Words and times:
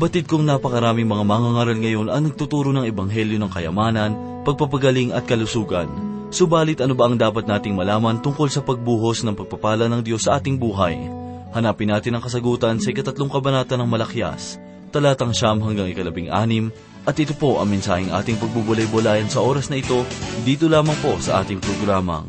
Batid 0.00 0.32
kong 0.32 0.48
napakaraming 0.48 1.04
mga 1.04 1.24
mangangaral 1.28 1.76
ngayon 1.76 2.08
ang 2.08 2.24
nagtuturo 2.24 2.72
ng 2.72 2.88
ebanghelyo 2.88 3.36
ng 3.36 3.52
kayamanan, 3.52 4.16
pagpapagaling 4.48 5.12
at 5.12 5.28
kalusugan. 5.28 5.92
Subalit 6.32 6.80
ano 6.80 6.96
ba 6.96 7.04
ang 7.04 7.20
dapat 7.20 7.44
nating 7.44 7.76
malaman 7.76 8.16
tungkol 8.24 8.48
sa 8.48 8.64
pagbuhos 8.64 9.20
ng 9.28 9.36
pagpapala 9.36 9.92
ng 9.92 10.00
Diyos 10.00 10.24
sa 10.24 10.40
ating 10.40 10.56
buhay? 10.56 10.96
Hanapin 11.52 11.92
natin 11.92 12.16
ang 12.16 12.24
kasagutan 12.24 12.80
sa 12.80 12.88
ikatatlong 12.88 13.28
kabanata 13.28 13.76
ng 13.76 13.84
Malakyas, 13.84 14.56
talatang 14.88 15.36
siyam 15.36 15.60
hanggang 15.60 15.92
ikalabing 15.92 16.32
anim, 16.32 16.72
at 17.04 17.20
ito 17.20 17.36
po 17.36 17.60
ang 17.60 17.68
mensaheng 17.68 18.08
ating 18.08 18.40
pagbubulay-bulayan 18.40 19.28
sa 19.28 19.44
oras 19.44 19.68
na 19.68 19.84
ito, 19.84 20.08
dito 20.48 20.64
lamang 20.64 20.96
po 21.04 21.20
sa 21.20 21.44
ating 21.44 21.60
programang, 21.60 22.24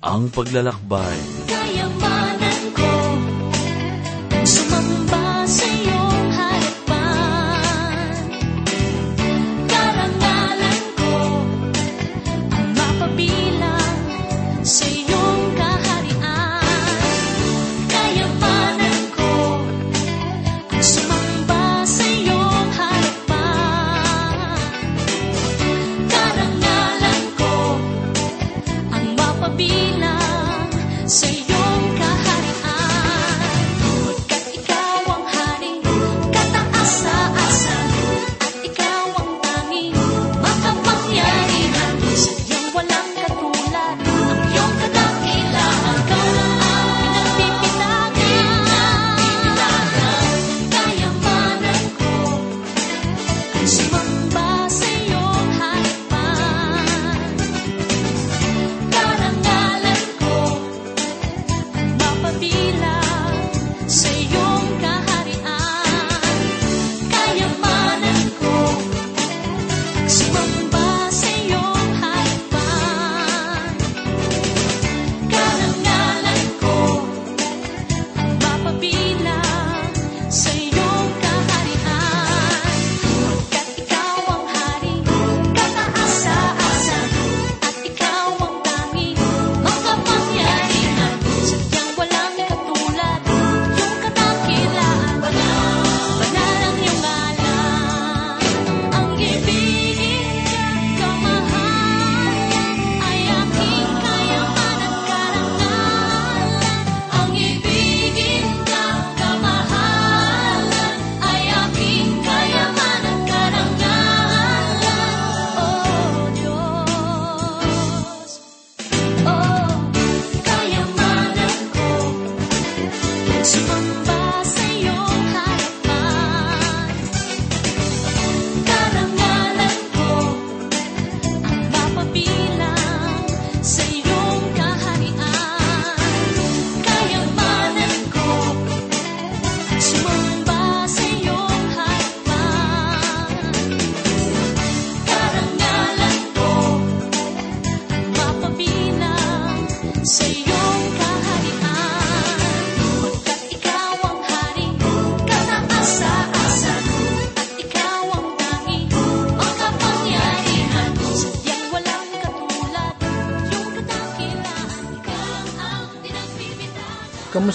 Ang 0.00 0.32
Paglalakbay. 0.32 1.20
Kayamanan 1.20 1.63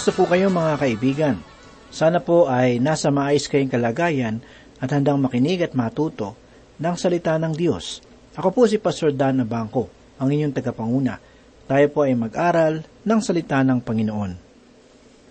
Kamusta 0.00 0.16
po 0.16 0.32
kayo 0.32 0.48
mga 0.48 0.80
kaibigan? 0.80 1.36
Sana 1.92 2.24
po 2.24 2.48
ay 2.48 2.80
nasa 2.80 3.12
maayos 3.12 3.44
kayong 3.52 3.68
kalagayan 3.68 4.40
at 4.80 4.88
handang 4.96 5.20
makinig 5.20 5.60
at 5.60 5.76
matuto 5.76 6.32
ng 6.80 6.96
salita 6.96 7.36
ng 7.36 7.52
Diyos. 7.52 8.00
Ako 8.32 8.48
po 8.48 8.64
si 8.64 8.80
Pastor 8.80 9.12
Dan 9.12 9.44
Bangko, 9.44 9.92
ang 10.16 10.32
inyong 10.32 10.56
tagapanguna. 10.56 11.20
Tayo 11.68 11.86
po 11.92 12.08
ay 12.08 12.16
mag-aral 12.16 12.80
ng 12.80 13.20
salita 13.20 13.60
ng 13.60 13.84
Panginoon. 13.84 14.32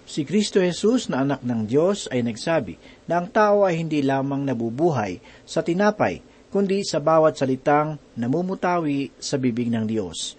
Si 0.06 0.22
Kristo 0.22 0.62
Jesus 0.62 1.09
na 1.09 1.25
anak 1.25 1.41
ng 1.41 1.66
Diyos 1.66 2.06
ay 2.13 2.22
nagsabi 2.22 2.78
na 3.09 3.25
ang 3.25 3.28
tao 3.34 3.66
ay 3.66 3.74
hindi 3.74 4.06
lamang 4.06 4.46
nabubuhay 4.46 5.18
sa 5.50 5.66
tinapay, 5.66 6.22
kundi 6.53 6.85
sa 6.85 7.02
bawat 7.02 7.41
salitang 7.41 7.97
namumutawi 8.13 9.18
sa 9.18 9.41
bibig 9.41 9.74
ng 9.74 9.90
Diyos. 9.90 10.38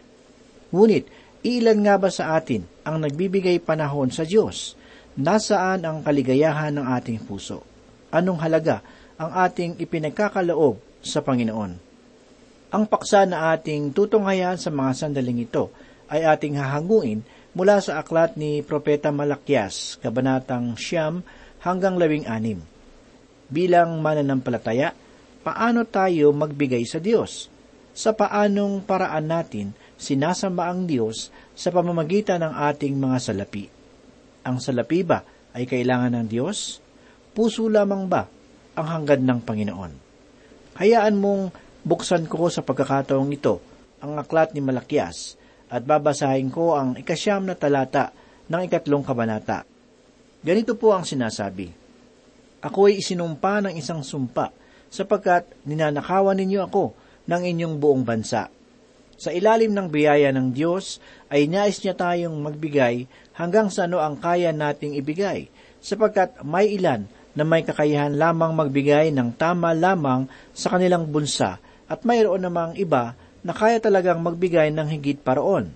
Ngunit, 0.70 1.29
ilan 1.44 1.78
nga 1.84 1.96
ba 1.96 2.10
sa 2.12 2.36
atin 2.36 2.64
ang 2.84 3.00
nagbibigay 3.00 3.60
panahon 3.60 4.12
sa 4.12 4.24
Diyos? 4.28 4.76
Nasaan 5.16 5.84
ang 5.84 6.00
kaligayahan 6.04 6.76
ng 6.76 6.86
ating 6.96 7.20
puso? 7.24 7.64
Anong 8.12 8.40
halaga 8.40 8.80
ang 9.20 9.32
ating 9.34 9.80
ipinagkakaloob 9.80 10.78
sa 11.00 11.20
Panginoon? 11.24 11.72
Ang 12.70 12.84
paksa 12.86 13.26
na 13.26 13.50
ating 13.50 13.90
tutunghayan 13.90 14.54
sa 14.54 14.70
mga 14.70 14.92
sandaling 14.94 15.42
ito 15.42 15.74
ay 16.06 16.22
ating 16.22 16.54
hahanguin 16.54 17.26
mula 17.50 17.82
sa 17.82 17.98
aklat 17.98 18.38
ni 18.38 18.62
Propeta 18.62 19.10
Malakyas, 19.10 19.98
Kabanatang 19.98 20.78
Siyam 20.78 21.26
hanggang 21.66 21.98
Labing 21.98 22.30
Anim. 22.30 22.62
Bilang 23.50 23.98
mananampalataya, 23.98 24.94
paano 25.42 25.82
tayo 25.82 26.30
magbigay 26.30 26.86
sa 26.86 27.02
Diyos? 27.02 27.50
Sa 27.90 28.14
paanong 28.14 28.86
paraan 28.86 29.26
natin 29.26 29.74
sinasamba 30.00 30.73
ang 30.73 30.88
Diyos 30.88 31.29
sa 31.52 31.69
pamamagitan 31.69 32.41
ng 32.41 32.55
ating 32.73 32.97
mga 32.97 33.19
salapi? 33.20 33.69
Ang 34.49 34.56
salapi 34.56 35.05
ba 35.05 35.20
ay 35.52 35.69
kailangan 35.69 36.17
ng 36.17 36.26
Diyos? 36.26 36.81
Puso 37.37 37.69
lamang 37.69 38.08
ba 38.08 38.25
ang 38.81 38.87
hanggad 38.88 39.20
ng 39.20 39.41
Panginoon? 39.44 39.93
Hayaan 40.81 41.20
mong 41.20 41.52
buksan 41.85 42.25
ko 42.25 42.49
sa 42.49 42.64
pagkakataong 42.64 43.29
ito 43.29 43.61
ang 44.00 44.17
aklat 44.17 44.56
ni 44.56 44.64
Malakyas 44.64 45.37
at 45.69 45.85
babasahin 45.85 46.49
ko 46.49 46.75
ang 46.75 46.96
ikasyam 46.96 47.44
na 47.44 47.55
talata 47.55 48.17
ng 48.49 48.61
ikatlong 48.64 49.05
kabanata. 49.05 49.69
Ganito 50.41 50.75
po 50.75 50.96
ang 50.96 51.05
sinasabi, 51.05 51.69
Ako 52.64 52.88
ay 52.88 53.05
isinumpa 53.05 53.69
ng 53.69 53.75
isang 53.76 54.00
sumpa 54.00 54.50
sapagkat 54.91 55.46
ninanakawan 55.69 56.35
ninyo 56.35 56.67
ako 56.67 56.96
ng 57.31 57.43
inyong 57.46 57.75
buong 57.79 58.03
bansa. 58.03 58.50
Sa 59.20 59.28
ilalim 59.28 59.76
ng 59.76 59.93
biyaya 59.93 60.32
ng 60.32 60.56
Diyos 60.56 60.96
ay 61.28 61.44
nais 61.44 61.76
niya 61.84 61.93
tayong 61.93 62.40
magbigay 62.40 63.05
hanggang 63.37 63.69
sa 63.69 63.84
ano 63.84 64.00
ang 64.00 64.17
kaya 64.17 64.49
nating 64.49 64.96
ibigay, 64.96 65.52
sapagkat 65.84 66.40
may 66.40 66.72
ilan 66.72 67.05
na 67.37 67.44
may 67.44 67.61
kakayahan 67.61 68.17
lamang 68.17 68.56
magbigay 68.56 69.12
ng 69.12 69.37
tama 69.37 69.76
lamang 69.76 70.25
sa 70.56 70.72
kanilang 70.72 71.05
bunsa 71.05 71.61
at 71.84 72.00
mayroon 72.08 72.40
namang 72.40 72.72
iba 72.81 73.12
na 73.44 73.52
kaya 73.52 73.76
talagang 73.76 74.25
magbigay 74.25 74.72
ng 74.72 74.88
higit 74.88 75.20
paroon. 75.20 75.69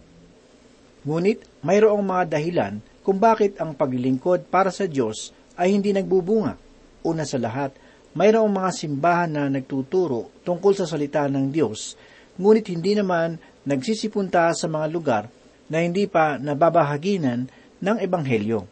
Ngunit 1.04 1.44
mayroong 1.60 2.00
mga 2.00 2.40
dahilan 2.40 2.80
kung 3.04 3.20
bakit 3.20 3.60
ang 3.60 3.76
paglilingkod 3.76 4.48
para 4.48 4.72
sa 4.72 4.88
Diyos 4.88 5.36
ay 5.60 5.76
hindi 5.76 5.92
nagbubunga. 5.92 6.56
Una 7.04 7.28
sa 7.28 7.36
lahat, 7.36 7.76
mayroong 8.16 8.48
mga 8.48 8.70
simbahan 8.72 9.36
na 9.36 9.52
nagtuturo 9.52 10.32
tungkol 10.48 10.72
sa 10.72 10.88
salita 10.88 11.28
ng 11.28 11.52
Diyos, 11.52 12.00
ngunit 12.38 12.66
hindi 12.70 12.98
naman 12.98 13.38
nagsisipunta 13.64 14.50
sa 14.52 14.66
mga 14.66 14.86
lugar 14.90 15.24
na 15.70 15.80
hindi 15.80 16.04
pa 16.04 16.36
nababahaginan 16.36 17.48
ng 17.80 17.96
Ebanghelyo. 18.00 18.66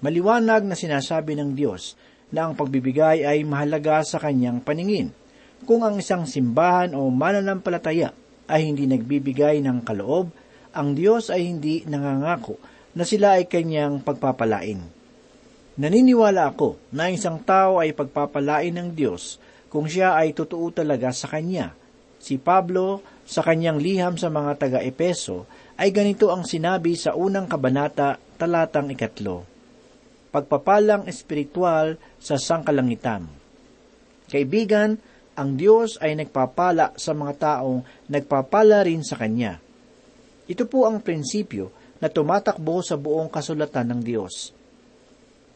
Maliwanag 0.00 0.64
na 0.64 0.76
sinasabi 0.76 1.36
ng 1.36 1.52
Diyos 1.52 1.94
na 2.32 2.48
ang 2.48 2.56
pagbibigay 2.56 3.26
ay 3.26 3.44
mahalaga 3.44 4.00
sa 4.06 4.16
kanyang 4.16 4.64
paningin. 4.64 5.12
Kung 5.68 5.84
ang 5.84 6.00
isang 6.00 6.24
simbahan 6.24 6.96
o 6.96 7.12
mananampalataya 7.12 8.16
ay 8.48 8.72
hindi 8.72 8.88
nagbibigay 8.88 9.60
ng 9.60 9.84
kaloob, 9.84 10.32
ang 10.72 10.96
Diyos 10.96 11.28
ay 11.28 11.44
hindi 11.50 11.84
nangangako 11.84 12.56
na 12.96 13.04
sila 13.04 13.36
ay 13.36 13.44
kanyang 13.50 14.00
pagpapalain. 14.00 14.80
Naniniwala 15.80 16.50
ako 16.50 16.92
na 16.92 17.12
isang 17.12 17.40
tao 17.40 17.78
ay 17.78 17.92
pagpapalain 17.92 18.74
ng 18.74 18.88
Diyos 18.96 19.38
kung 19.70 19.86
siya 19.86 20.18
ay 20.18 20.34
totoo 20.34 20.74
talaga 20.74 21.14
sa 21.14 21.30
Kanya. 21.30 21.72
Si 22.20 22.36
Pablo, 22.36 23.00
sa 23.24 23.40
kanyang 23.40 23.80
liham 23.80 24.14
sa 24.20 24.28
mga 24.28 24.60
taga-Epeso, 24.60 25.48
ay 25.80 25.88
ganito 25.88 26.28
ang 26.28 26.44
sinabi 26.44 26.92
sa 26.92 27.16
unang 27.16 27.48
kabanata, 27.48 28.20
talatang 28.36 28.92
ikatlo. 28.92 29.48
Pagpapalang 30.28 31.08
espiritual 31.08 31.96
sa 32.20 32.36
sangkalangitan. 32.36 33.24
Kaibigan, 34.28 35.00
ang 35.34 35.56
Diyos 35.56 35.96
ay 36.04 36.20
nagpapala 36.20 36.92
sa 37.00 37.16
mga 37.16 37.34
taong 37.40 37.80
nagpapala 38.12 38.84
rin 38.84 39.00
sa 39.00 39.16
Kanya. 39.16 39.56
Ito 40.44 40.68
po 40.68 40.84
ang 40.84 41.00
prinsipyo 41.00 41.72
na 42.04 42.12
tumatakbo 42.12 42.84
sa 42.84 43.00
buong 43.00 43.32
kasulatan 43.32 43.96
ng 43.96 44.00
Diyos. 44.04 44.52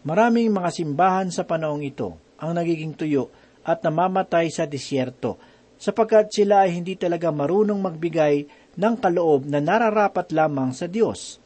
Maraming 0.08 0.48
mga 0.48 0.70
simbahan 0.72 1.28
sa 1.28 1.44
panahong 1.44 1.84
ito 1.84 2.16
ang 2.40 2.56
nagiging 2.56 2.96
tuyo 2.96 3.28
at 3.64 3.80
namamatay 3.84 4.48
sa 4.48 4.64
disyerto 4.64 5.36
sapagkat 5.84 6.32
sila 6.32 6.64
ay 6.64 6.80
hindi 6.80 6.96
talaga 6.96 7.28
marunong 7.28 7.76
magbigay 7.76 8.48
ng 8.80 8.94
kaloob 8.96 9.44
na 9.44 9.60
nararapat 9.60 10.32
lamang 10.32 10.72
sa 10.72 10.88
Diyos. 10.88 11.36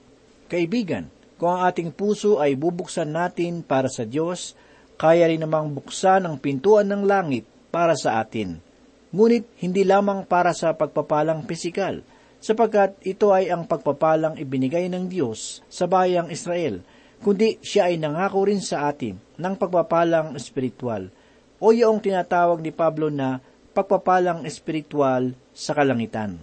Kaibigan, 0.47 1.11
kung 1.35 1.59
ang 1.59 1.67
ating 1.67 1.91
puso 1.91 2.39
ay 2.39 2.55
bubuksan 2.55 3.11
natin 3.11 3.67
para 3.67 3.91
sa 3.91 4.07
Diyos, 4.07 4.55
kaya 4.95 5.27
rin 5.27 5.43
namang 5.43 5.75
buksan 5.75 6.23
ang 6.23 6.39
pintuan 6.39 6.87
ng 6.87 7.03
langit 7.03 7.51
para 7.75 7.99
sa 7.99 8.23
atin. 8.23 8.63
Ngunit 9.11 9.59
hindi 9.59 9.83
lamang 9.83 10.23
para 10.23 10.55
sa 10.55 10.71
pagpapalang 10.71 11.43
pisikal, 11.43 11.99
sapagkat 12.39 12.95
ito 13.03 13.35
ay 13.35 13.51
ang 13.51 13.67
pagpapalang 13.67 14.39
ibinigay 14.39 14.87
ng 14.87 15.11
Diyos 15.11 15.67
sa 15.67 15.91
bayang 15.91 16.31
Israel, 16.31 16.79
kundi 17.27 17.59
siya 17.59 17.91
ay 17.91 17.99
nangako 17.99 18.47
rin 18.47 18.63
sa 18.63 18.87
atin 18.87 19.19
ng 19.19 19.55
pagpapalang 19.59 20.39
espiritual 20.39 21.11
o 21.59 21.75
yung 21.75 21.99
tinatawag 21.99 22.63
ni 22.63 22.71
Pablo 22.71 23.11
na 23.11 23.43
pagpapalang 23.79 24.43
espiritual 24.43 25.39
sa 25.55 25.71
kalangitan. 25.71 26.43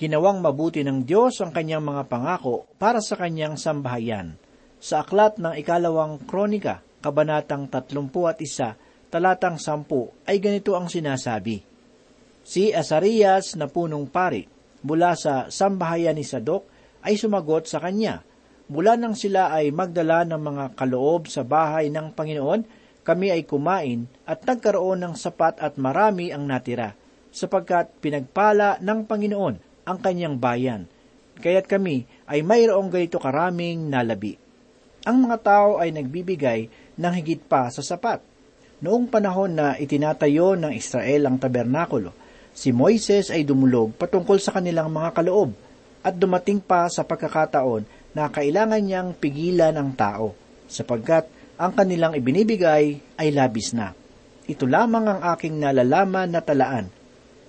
Ginawang 0.00 0.40
mabuti 0.40 0.80
ng 0.80 1.04
Diyos 1.04 1.44
ang 1.44 1.52
kanyang 1.52 1.84
mga 1.84 2.08
pangako 2.08 2.64
para 2.80 3.04
sa 3.04 3.20
kanyang 3.20 3.60
sambahayan. 3.60 4.40
Sa 4.80 5.04
aklat 5.04 5.36
ng 5.36 5.52
ikalawang 5.60 6.24
kronika, 6.24 6.80
kabanatang 7.04 7.68
31, 7.68 9.12
talatang 9.12 9.60
10, 9.60 10.24
ay 10.24 10.36
ganito 10.40 10.72
ang 10.72 10.88
sinasabi. 10.88 11.60
Si 12.40 12.72
Asarias 12.72 13.52
na 13.60 13.68
punong 13.68 14.08
pari 14.08 14.48
mula 14.80 15.12
sa 15.12 15.52
sambahayan 15.52 16.16
ni 16.16 16.24
Sadok 16.24 16.64
ay 17.04 17.20
sumagot 17.20 17.68
sa 17.68 17.82
kanya, 17.84 18.24
Mula 18.68 19.00
nang 19.00 19.16
sila 19.16 19.48
ay 19.48 19.72
magdala 19.72 20.28
ng 20.28 20.40
mga 20.44 20.64
kaloob 20.76 21.24
sa 21.24 21.40
bahay 21.40 21.88
ng 21.88 22.12
Panginoon, 22.12 22.77
kami 23.08 23.32
ay 23.32 23.48
kumain 23.48 24.04
at 24.28 24.44
nagkaroon 24.44 25.00
ng 25.00 25.14
sapat 25.16 25.56
at 25.64 25.80
marami 25.80 26.28
ang 26.28 26.44
natira, 26.44 26.92
sapagkat 27.32 27.88
pinagpala 28.04 28.76
ng 28.84 29.08
Panginoon 29.08 29.56
ang 29.88 29.98
kanyang 30.04 30.36
bayan. 30.36 30.84
Kaya't 31.40 31.64
kami 31.64 32.04
ay 32.28 32.44
mayroong 32.44 32.92
ganito 32.92 33.16
karaming 33.16 33.88
nalabi. 33.88 34.36
Ang 35.08 35.24
mga 35.24 35.40
tao 35.40 35.80
ay 35.80 35.88
nagbibigay 35.88 36.68
ng 37.00 37.12
higit 37.16 37.40
pa 37.48 37.72
sa 37.72 37.80
sapat. 37.80 38.20
Noong 38.84 39.08
panahon 39.08 39.56
na 39.56 39.80
itinatayo 39.80 40.60
ng 40.60 40.76
Israel 40.76 41.32
ang 41.32 41.40
tabernakulo, 41.40 42.12
si 42.52 42.76
Moises 42.76 43.32
ay 43.32 43.48
dumulog 43.48 43.96
patungkol 43.96 44.36
sa 44.36 44.52
kanilang 44.52 44.92
mga 44.92 45.16
kaloob 45.16 45.56
at 46.04 46.12
dumating 46.12 46.60
pa 46.60 46.84
sa 46.92 47.08
pagkakataon 47.08 47.88
na 48.12 48.28
kailangan 48.28 48.84
niyang 48.84 49.10
pigilan 49.16 49.72
ang 49.72 49.96
tao, 49.96 50.36
sapagkat 50.68 51.37
ang 51.58 51.74
kanilang 51.74 52.14
ibinibigay 52.14 53.02
ay 53.18 53.28
labis 53.34 53.74
na. 53.74 53.90
Ito 54.46 54.64
lamang 54.64 55.04
ang 55.10 55.20
aking 55.34 55.58
nalalaman 55.58 56.30
na 56.30 56.40
talaan, 56.40 56.86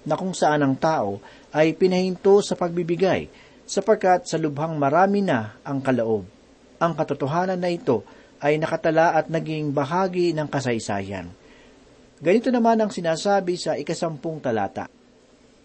na 0.04 0.18
kung 0.18 0.34
saan 0.34 0.66
ang 0.66 0.76
tao 0.76 1.22
ay 1.54 1.78
pinahinto 1.78 2.42
sa 2.42 2.58
pagbibigay, 2.58 3.30
sapagkat 3.70 4.26
sa 4.26 4.42
lubhang 4.42 4.82
marami 4.82 5.22
na 5.22 5.62
ang 5.62 5.78
kalaob. 5.80 6.26
Ang 6.82 6.94
katotohanan 6.98 7.62
na 7.62 7.70
ito 7.70 8.02
ay 8.42 8.58
nakatala 8.58 9.14
at 9.14 9.30
naging 9.30 9.70
bahagi 9.70 10.34
ng 10.34 10.50
kasaysayan. 10.50 11.30
Ganito 12.20 12.50
naman 12.50 12.82
ang 12.82 12.92
sinasabi 12.92 13.56
sa 13.56 13.78
ikasampung 13.78 14.42
talata. 14.42 14.90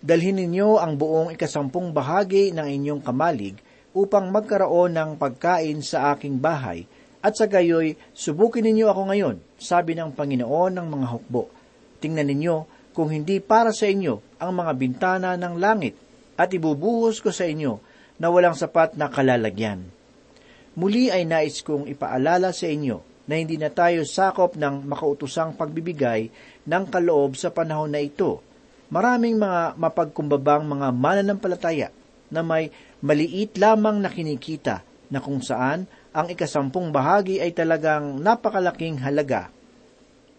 Dalhin 0.05 0.37
ninyo 0.37 0.77
ang 0.77 1.01
buong 1.01 1.33
ikasampung 1.33 1.97
bahagi 1.97 2.53
ng 2.53 2.69
inyong 2.69 3.01
kamalig 3.01 3.57
upang 3.97 4.29
magkaroon 4.29 4.93
ng 4.93 5.11
pagkain 5.17 5.81
sa 5.81 6.13
aking 6.13 6.37
bahay, 6.37 6.85
at 7.25 7.41
sa 7.41 7.49
gayoy, 7.49 7.97
subukin 8.13 8.69
ninyo 8.69 8.85
ako 8.93 9.09
ngayon, 9.09 9.37
sabi 9.57 9.97
ng 9.97 10.13
Panginoon 10.13 10.77
ng 10.77 10.87
mga 10.93 11.07
hukbo. 11.09 11.49
Tingnan 11.97 12.29
ninyo 12.29 12.57
kung 12.93 13.09
hindi 13.09 13.41
para 13.41 13.73
sa 13.73 13.89
inyo 13.89 14.37
ang 14.37 14.53
mga 14.53 14.73
bintana 14.77 15.33
ng 15.41 15.57
langit, 15.57 15.97
at 16.37 16.53
ibubuhos 16.53 17.25
ko 17.25 17.33
sa 17.33 17.49
inyo 17.49 17.81
na 18.21 18.29
walang 18.29 18.53
sapat 18.53 19.01
na 19.01 19.09
kalalagyan. 19.09 19.89
Muli 20.77 21.09
ay 21.09 21.25
nais 21.25 21.65
kong 21.65 21.89
ipaalala 21.89 22.53
sa 22.53 22.69
inyo 22.69 23.01
na 23.25 23.41
hindi 23.41 23.57
na 23.57 23.73
tayo 23.73 24.05
sakop 24.05 24.61
ng 24.61 24.85
makautusang 24.85 25.57
pagbibigay 25.57 26.29
ng 26.69 26.85
kaloob 26.93 27.41
sa 27.41 27.49
panahon 27.49 27.89
na 27.89 28.05
ito. 28.05 28.45
Maraming 28.93 29.41
mga 29.41 29.81
mapagkumbabang 29.81 30.69
mga 30.69 30.93
mananampalataya 30.93 31.89
na 32.29 32.45
may 32.45 32.69
maliit 33.01 33.57
lamang 33.57 33.97
na 34.03 34.13
kinikita 34.13 34.85
na 35.09 35.25
kung 35.25 35.41
saan 35.41 35.89
ang 36.15 36.31
ikasampung 36.31 36.95
bahagi 36.95 37.43
ay 37.43 37.51
talagang 37.51 38.23
napakalaking 38.23 39.03
halaga. 39.03 39.51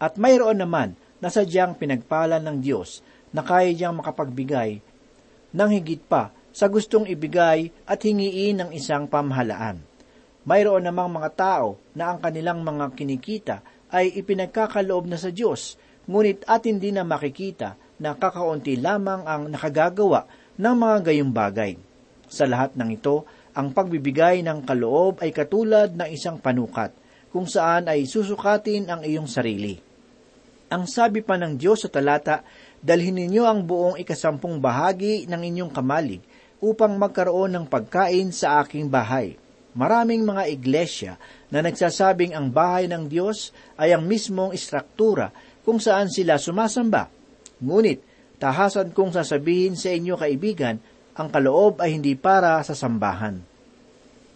At 0.00 0.16
mayroon 0.16 0.64
naman 0.64 0.96
na 1.20 1.28
sadyang 1.28 1.76
pinagpala 1.76 2.40
ng 2.40 2.64
Diyos 2.64 3.04
na 3.36 3.44
kaya 3.44 3.76
diyang 3.76 4.00
makapagbigay 4.00 4.80
ng 5.52 5.70
higit 5.72 6.00
pa 6.00 6.32
sa 6.56 6.72
gustong 6.72 7.04
ibigay 7.04 7.68
at 7.84 8.00
hingiin 8.00 8.64
ng 8.64 8.70
isang 8.72 9.04
pamahalaan. 9.04 9.76
Mayroon 10.48 10.88
namang 10.88 11.20
mga 11.20 11.30
tao 11.36 11.76
na 11.92 12.12
ang 12.12 12.18
kanilang 12.24 12.64
mga 12.64 12.96
kinikita 12.96 13.56
ay 13.92 14.16
ipinagkakaloob 14.16 15.04
na 15.04 15.20
sa 15.20 15.28
Diyos, 15.28 15.76
ngunit 16.08 16.48
atin 16.48 16.80
din 16.80 16.96
na 16.96 17.04
makikita 17.04 17.76
na 18.00 18.16
kakaunti 18.16 18.80
lamang 18.80 19.28
ang 19.28 19.52
nakagagawa 19.52 20.24
ng 20.56 20.74
mga 20.76 20.96
gayong 21.12 21.32
bagay. 21.34 21.72
Sa 22.26 22.48
lahat 22.48 22.72
ng 22.78 22.88
ito, 22.96 23.28
ang 23.56 23.72
pagbibigay 23.72 24.44
ng 24.44 24.68
kaloob 24.68 25.24
ay 25.24 25.32
katulad 25.32 25.96
ng 25.96 26.12
isang 26.12 26.36
panukat, 26.36 26.92
kung 27.32 27.48
saan 27.48 27.88
ay 27.88 28.04
susukatin 28.04 28.92
ang 28.92 29.00
iyong 29.00 29.24
sarili. 29.24 29.80
Ang 30.68 30.84
sabi 30.84 31.24
pa 31.24 31.40
ng 31.40 31.56
Diyos 31.56 31.88
sa 31.88 31.88
talata, 31.88 32.44
dalhin 32.84 33.16
ninyo 33.16 33.48
ang 33.48 33.64
buong 33.64 33.96
ikasampung 33.96 34.60
bahagi 34.60 35.24
ng 35.24 35.40
inyong 35.40 35.72
kamalig 35.72 36.20
upang 36.60 37.00
magkaroon 37.00 37.56
ng 37.56 37.64
pagkain 37.64 38.28
sa 38.28 38.60
aking 38.60 38.92
bahay. 38.92 39.40
Maraming 39.76 40.24
mga 40.24 40.44
iglesia 40.52 41.12
na 41.52 41.60
nagsasabing 41.64 42.32
ang 42.36 42.48
bahay 42.48 42.88
ng 42.88 43.08
Diyos 43.08 43.52
ay 43.76 43.92
ang 43.92 44.04
mismong 44.04 44.52
istruktura 44.56 45.32
kung 45.64 45.80
saan 45.80 46.08
sila 46.08 46.40
sumasamba. 46.40 47.12
Ngunit, 47.60 48.00
tahasan 48.36 48.92
kong 48.92 49.16
sasabihin 49.16 49.76
sa 49.76 49.92
inyo 49.92 50.16
kaibigan 50.16 50.80
ang 51.16 51.32
kaloob 51.32 51.80
ay 51.80 51.96
hindi 51.96 52.12
para 52.12 52.60
sa 52.60 52.76
sambahan. 52.76 53.40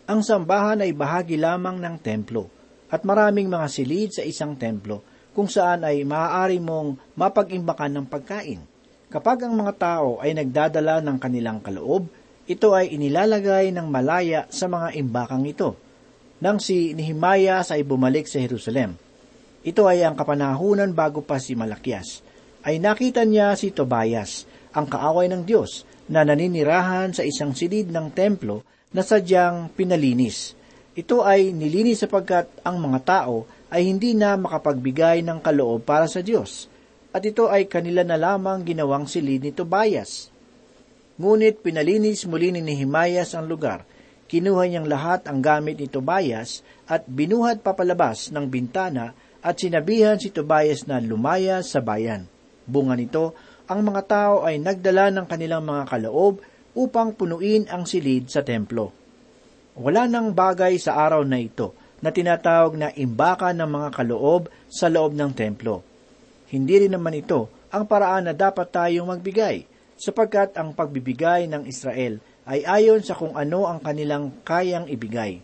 Ang 0.08 0.20
sambahan 0.24 0.80
ay 0.80 0.96
bahagi 0.96 1.36
lamang 1.36 1.76
ng 1.76 1.96
templo 2.00 2.48
at 2.88 3.04
maraming 3.04 3.46
mga 3.46 3.66
silid 3.68 4.10
sa 4.16 4.24
isang 4.24 4.56
templo 4.56 5.04
kung 5.36 5.46
saan 5.46 5.86
ay 5.86 6.02
maaari 6.02 6.58
mong 6.58 7.14
mapag-imbakan 7.14 8.00
ng 8.00 8.06
pagkain. 8.08 8.60
Kapag 9.12 9.46
ang 9.46 9.54
mga 9.54 9.72
tao 9.78 10.18
ay 10.18 10.34
nagdadala 10.34 11.04
ng 11.04 11.16
kanilang 11.20 11.60
kaloob, 11.62 12.08
ito 12.50 12.74
ay 12.74 12.96
inilalagay 12.96 13.70
ng 13.70 13.86
malaya 13.86 14.48
sa 14.50 14.66
mga 14.66 14.96
imbakang 14.98 15.46
ito. 15.46 15.78
Nang 16.40 16.58
si 16.58 16.96
Nehemiah 16.96 17.62
ay 17.62 17.84
bumalik 17.84 18.26
sa 18.26 18.42
Jerusalem, 18.42 18.96
ito 19.60 19.84
ay 19.84 20.02
ang 20.02 20.16
kapanahunan 20.16 20.96
bago 20.96 21.20
pa 21.20 21.36
si 21.36 21.52
Malakias, 21.52 22.24
ay 22.64 22.80
nakita 22.80 23.28
niya 23.28 23.52
si 23.54 23.70
Tobias, 23.70 24.48
ang 24.72 24.88
kaaway 24.88 25.28
ng 25.28 25.44
Diyos, 25.44 25.84
na 26.10 26.26
naninirahan 26.26 27.14
sa 27.14 27.22
isang 27.22 27.54
silid 27.54 27.94
ng 27.94 28.10
templo 28.10 28.66
na 28.90 29.06
sadyang 29.06 29.70
pinalinis. 29.70 30.58
Ito 30.98 31.22
ay 31.22 31.54
nilinis 31.54 32.02
sapagkat 32.02 32.50
ang 32.66 32.82
mga 32.82 33.00
tao 33.06 33.46
ay 33.70 33.86
hindi 33.86 34.18
na 34.18 34.34
makapagbigay 34.34 35.22
ng 35.22 35.38
kaloob 35.38 35.86
para 35.86 36.10
sa 36.10 36.18
Diyos, 36.18 36.66
at 37.14 37.22
ito 37.22 37.46
ay 37.46 37.70
kanila 37.70 38.02
na 38.02 38.18
lamang 38.18 38.66
ginawang 38.66 39.06
silid 39.06 39.46
ni 39.46 39.54
Tobias. 39.54 40.34
Ngunit 41.14 41.62
pinalinis 41.62 42.26
muli 42.26 42.50
ni 42.50 42.58
Nehemias 42.58 43.38
ang 43.38 43.46
lugar, 43.46 43.86
kinuha 44.26 44.66
niyang 44.66 44.90
lahat 44.90 45.30
ang 45.30 45.38
gamit 45.38 45.78
ni 45.78 45.86
Tobias 45.86 46.66
at 46.90 47.06
binuhat 47.06 47.62
papalabas 47.62 48.34
ng 48.34 48.50
bintana 48.50 49.14
at 49.38 49.62
sinabihan 49.62 50.18
si 50.18 50.34
Tobias 50.34 50.90
na 50.90 50.98
lumaya 50.98 51.62
sa 51.62 51.78
bayan. 51.78 52.26
Bunga 52.66 52.98
nito, 52.98 53.38
ang 53.70 53.86
mga 53.86 54.02
tao 54.10 54.36
ay 54.42 54.58
nagdala 54.58 55.14
ng 55.14 55.30
kanilang 55.30 55.62
mga 55.62 55.94
kaloob 55.94 56.42
upang 56.74 57.14
punuin 57.14 57.70
ang 57.70 57.86
silid 57.86 58.26
sa 58.26 58.42
templo. 58.42 58.90
Wala 59.78 60.10
nang 60.10 60.34
bagay 60.34 60.74
sa 60.82 60.98
araw 60.98 61.22
na 61.22 61.38
ito 61.38 61.70
na 62.02 62.10
tinatawag 62.10 62.74
na 62.74 62.90
imbaka 62.90 63.54
ng 63.54 63.70
mga 63.70 63.88
kaloob 63.94 64.50
sa 64.66 64.90
loob 64.90 65.14
ng 65.14 65.30
templo. 65.30 65.86
Hindi 66.50 66.82
rin 66.82 66.98
naman 66.98 67.14
ito 67.22 67.46
ang 67.70 67.86
paraan 67.86 68.26
na 68.26 68.34
dapat 68.34 68.74
tayong 68.74 69.06
magbigay, 69.06 69.62
sapagkat 69.94 70.58
ang 70.58 70.74
pagbibigay 70.74 71.46
ng 71.46 71.62
Israel 71.70 72.18
ay 72.50 72.66
ayon 72.66 73.06
sa 73.06 73.14
kung 73.14 73.38
ano 73.38 73.70
ang 73.70 73.78
kanilang 73.78 74.34
kayang 74.42 74.90
ibigay. 74.90 75.38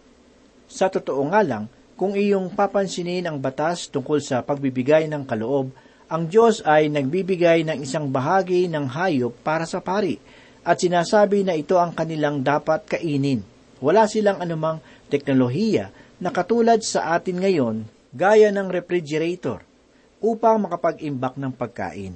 Sa 0.66 0.90
totoo 0.90 1.22
nga 1.30 1.46
lang, 1.46 1.70
kung 1.94 2.18
iyong 2.18 2.50
papansinin 2.58 3.30
ang 3.30 3.38
batas 3.38 3.86
tungkol 3.86 4.18
sa 4.18 4.42
pagbibigay 4.42 5.06
ng 5.06 5.22
kaloob, 5.22 5.70
ang 6.06 6.30
Diyos 6.30 6.62
ay 6.62 6.86
nagbibigay 6.86 7.66
ng 7.66 7.82
isang 7.82 8.06
bahagi 8.14 8.70
ng 8.70 8.86
hayop 8.86 9.34
para 9.42 9.66
sa 9.66 9.82
pari, 9.82 10.22
at 10.62 10.78
sinasabi 10.78 11.42
na 11.42 11.58
ito 11.58 11.78
ang 11.78 11.94
kanilang 11.94 12.46
dapat 12.46 12.86
kainin. 12.86 13.42
Wala 13.82 14.06
silang 14.06 14.38
anumang 14.38 14.78
teknolohiya 15.10 15.90
na 16.22 16.30
katulad 16.30 16.78
sa 16.82 17.18
atin 17.18 17.42
ngayon, 17.42 17.76
gaya 18.14 18.54
ng 18.54 18.70
refrigerator, 18.70 19.66
upang 20.22 20.62
makapag-imbak 20.62 21.34
ng 21.38 21.52
pagkain. 21.54 22.14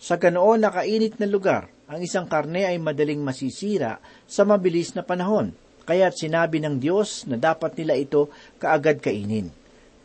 Sa 0.00 0.16
ganoon 0.16 0.64
nakainit 0.64 1.20
na 1.20 1.28
lugar, 1.28 1.68
ang 1.86 2.00
isang 2.00 2.24
karne 2.24 2.64
ay 2.64 2.80
madaling 2.80 3.20
masisira 3.20 4.00
sa 4.24 4.48
mabilis 4.48 4.96
na 4.96 5.04
panahon, 5.04 5.52
kaya't 5.84 6.16
sinabi 6.16 6.58
ng 6.58 6.80
Diyos 6.80 7.28
na 7.28 7.36
dapat 7.38 7.76
nila 7.78 8.00
ito 8.00 8.32
kaagad 8.58 8.98
kainin. 8.98 9.52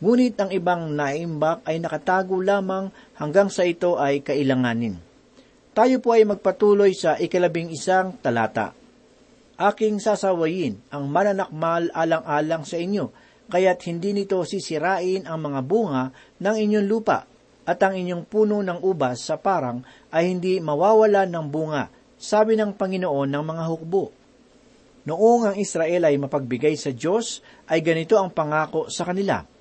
Ngunit 0.02 0.34
ang 0.42 0.50
ibang 0.50 0.98
naimbak 0.98 1.62
ay 1.62 1.78
nakatago 1.78 2.42
lamang 2.42 2.90
hanggang 3.14 3.46
sa 3.46 3.62
ito 3.62 4.02
ay 4.02 4.18
kailanganin. 4.26 4.98
Tayo 5.70 6.02
po 6.02 6.18
ay 6.18 6.26
magpatuloy 6.26 6.90
sa 6.90 7.14
ikalabing 7.14 7.70
isang 7.70 8.18
talata. 8.18 8.74
Aking 9.54 10.02
sasawayin 10.02 10.82
ang 10.90 11.06
mananakmal 11.06 11.86
alang-alang 11.94 12.66
sa 12.66 12.82
inyo, 12.82 13.14
kaya't 13.46 13.78
hindi 13.86 14.10
nito 14.10 14.42
sisirain 14.42 15.22
ang 15.22 15.38
mga 15.38 15.60
bunga 15.62 16.10
ng 16.42 16.56
inyong 16.58 16.88
lupa, 16.90 17.22
at 17.62 17.78
ang 17.78 17.94
inyong 17.94 18.26
puno 18.26 18.58
ng 18.58 18.82
ubas 18.82 19.22
sa 19.22 19.38
parang 19.38 19.86
ay 20.10 20.34
hindi 20.34 20.58
mawawala 20.58 21.30
ng 21.30 21.46
bunga, 21.46 21.86
sabi 22.18 22.58
ng 22.58 22.74
Panginoon 22.74 23.30
ng 23.30 23.44
mga 23.46 23.64
hukbo. 23.70 24.10
Noong 25.06 25.54
ang 25.54 25.56
Israel 25.62 26.10
ay 26.10 26.18
mapagbigay 26.18 26.74
sa 26.74 26.90
Diyos, 26.90 27.38
ay 27.70 27.86
ganito 27.86 28.18
ang 28.18 28.34
pangako 28.34 28.90
sa 28.90 29.06
kanila. 29.06 29.51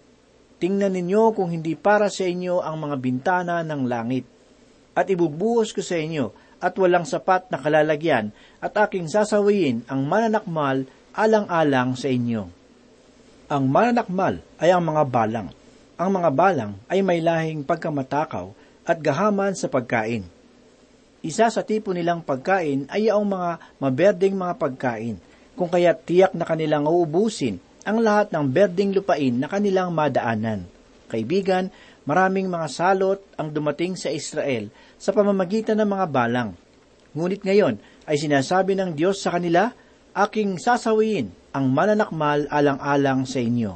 Tingnan 0.61 0.93
ninyo 0.93 1.33
kung 1.33 1.49
hindi 1.49 1.73
para 1.73 2.05
sa 2.13 2.21
inyo 2.21 2.61
ang 2.61 2.77
mga 2.85 2.95
bintana 3.01 3.65
ng 3.65 3.89
langit. 3.89 4.29
At 4.93 5.09
ibubuhos 5.09 5.73
ko 5.73 5.81
sa 5.81 5.97
inyo 5.97 6.29
at 6.61 6.77
walang 6.77 7.01
sapat 7.01 7.49
na 7.49 7.57
kalalagyan 7.57 8.29
at 8.61 8.77
aking 8.77 9.09
sasawiin 9.09 9.81
ang 9.89 10.05
mananakmal 10.05 10.85
alang-alang 11.17 11.97
sa 11.97 12.13
inyo. 12.13 12.45
Ang 13.49 13.63
mananakmal 13.73 14.37
ay 14.61 14.69
ang 14.69 14.85
mga 14.85 15.03
balang. 15.09 15.49
Ang 15.97 16.09
mga 16.21 16.29
balang 16.29 16.71
ay 16.85 17.01
may 17.01 17.25
lahing 17.25 17.65
pagkamatakaw 17.65 18.53
at 18.85 19.01
gahaman 19.01 19.57
sa 19.57 19.65
pagkain. 19.65 20.29
Isa 21.25 21.49
sa 21.49 21.65
tipo 21.65 21.89
nilang 21.89 22.21
pagkain 22.21 22.85
ay 22.93 23.09
ang 23.09 23.25
mga 23.25 23.57
maberdeng 23.81 24.37
mga 24.37 24.61
pagkain, 24.61 25.17
kung 25.57 25.73
kaya 25.73 25.97
tiyak 25.97 26.37
na 26.37 26.45
kanilang 26.45 26.85
uubusin 26.85 27.57
ang 27.81 27.97
lahat 28.01 28.29
ng 28.29 28.45
berdeng 28.45 28.93
lupain 28.93 29.33
na 29.33 29.49
kanilang 29.49 29.89
madaanan. 29.93 30.69
Kaibigan, 31.09 31.73
maraming 32.05 32.47
mga 32.47 32.67
salot 32.69 33.19
ang 33.35 33.49
dumating 33.51 33.97
sa 33.97 34.13
Israel 34.13 34.69
sa 35.01 35.11
pamamagitan 35.11 35.77
ng 35.81 35.89
mga 35.89 36.05
balang. 36.09 36.49
Ngunit 37.11 37.43
ngayon 37.43 37.75
ay 38.07 38.15
sinasabi 38.15 38.77
ng 38.77 38.95
Diyos 38.95 39.19
sa 39.19 39.35
kanila, 39.35 39.73
aking 40.15 40.61
sasawiin 40.61 41.31
ang 41.51 41.67
mananakmal 41.71 42.47
alang-alang 42.47 43.27
sa 43.27 43.43
inyo. 43.43 43.75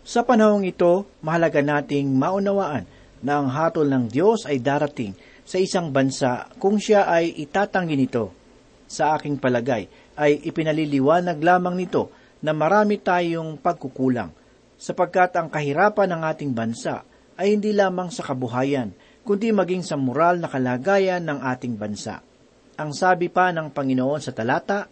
Sa 0.00 0.24
panahong 0.24 0.64
ito, 0.64 1.04
mahalaga 1.20 1.60
nating 1.60 2.08
maunawaan 2.16 2.88
na 3.20 3.36
ang 3.36 3.52
hatol 3.52 3.84
ng 3.84 4.08
Diyos 4.08 4.48
ay 4.48 4.64
darating 4.64 5.12
sa 5.44 5.60
isang 5.60 5.92
bansa 5.92 6.48
kung 6.56 6.80
siya 6.80 7.04
ay 7.04 7.36
itatanggi 7.36 7.96
nito. 8.00 8.32
Sa 8.90 9.14
aking 9.14 9.36
palagay, 9.36 9.86
ay 10.16 10.40
ipinaliliwanag 10.40 11.38
lamang 11.38 11.76
nito 11.76 12.19
na 12.40 12.56
marami 12.56 12.96
tayong 12.96 13.60
pagkukulang, 13.60 14.32
sapagkat 14.80 15.36
ang 15.36 15.52
kahirapan 15.52 16.08
ng 16.16 16.22
ating 16.24 16.52
bansa 16.56 17.04
ay 17.36 17.56
hindi 17.56 17.72
lamang 17.76 18.08
sa 18.08 18.24
kabuhayan, 18.24 18.92
kundi 19.24 19.52
maging 19.52 19.84
sa 19.84 20.00
moral 20.00 20.40
na 20.40 20.48
kalagayan 20.48 21.24
ng 21.24 21.40
ating 21.44 21.76
bansa. 21.76 22.24
Ang 22.80 22.96
sabi 22.96 23.28
pa 23.28 23.52
ng 23.52 23.72
Panginoon 23.72 24.20
sa 24.24 24.32
talata, 24.32 24.88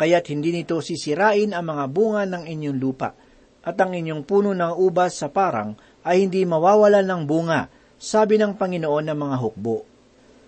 Kaya't 0.00 0.26
hindi 0.32 0.50
nito 0.50 0.80
sisirain 0.80 1.52
ang 1.52 1.76
mga 1.76 1.84
bunga 1.92 2.22
ng 2.24 2.44
inyong 2.48 2.78
lupa, 2.80 3.14
at 3.60 3.76
ang 3.76 3.92
inyong 3.92 4.24
puno 4.24 4.56
ng 4.56 4.80
ubas 4.80 5.20
sa 5.20 5.28
parang 5.28 5.76
ay 6.02 6.24
hindi 6.24 6.42
mawawalan 6.48 7.04
ng 7.04 7.22
bunga, 7.28 7.68
sabi 8.00 8.40
ng 8.40 8.56
Panginoon 8.56 9.12
ng 9.12 9.18
mga 9.20 9.36
hukbo. 9.38 9.84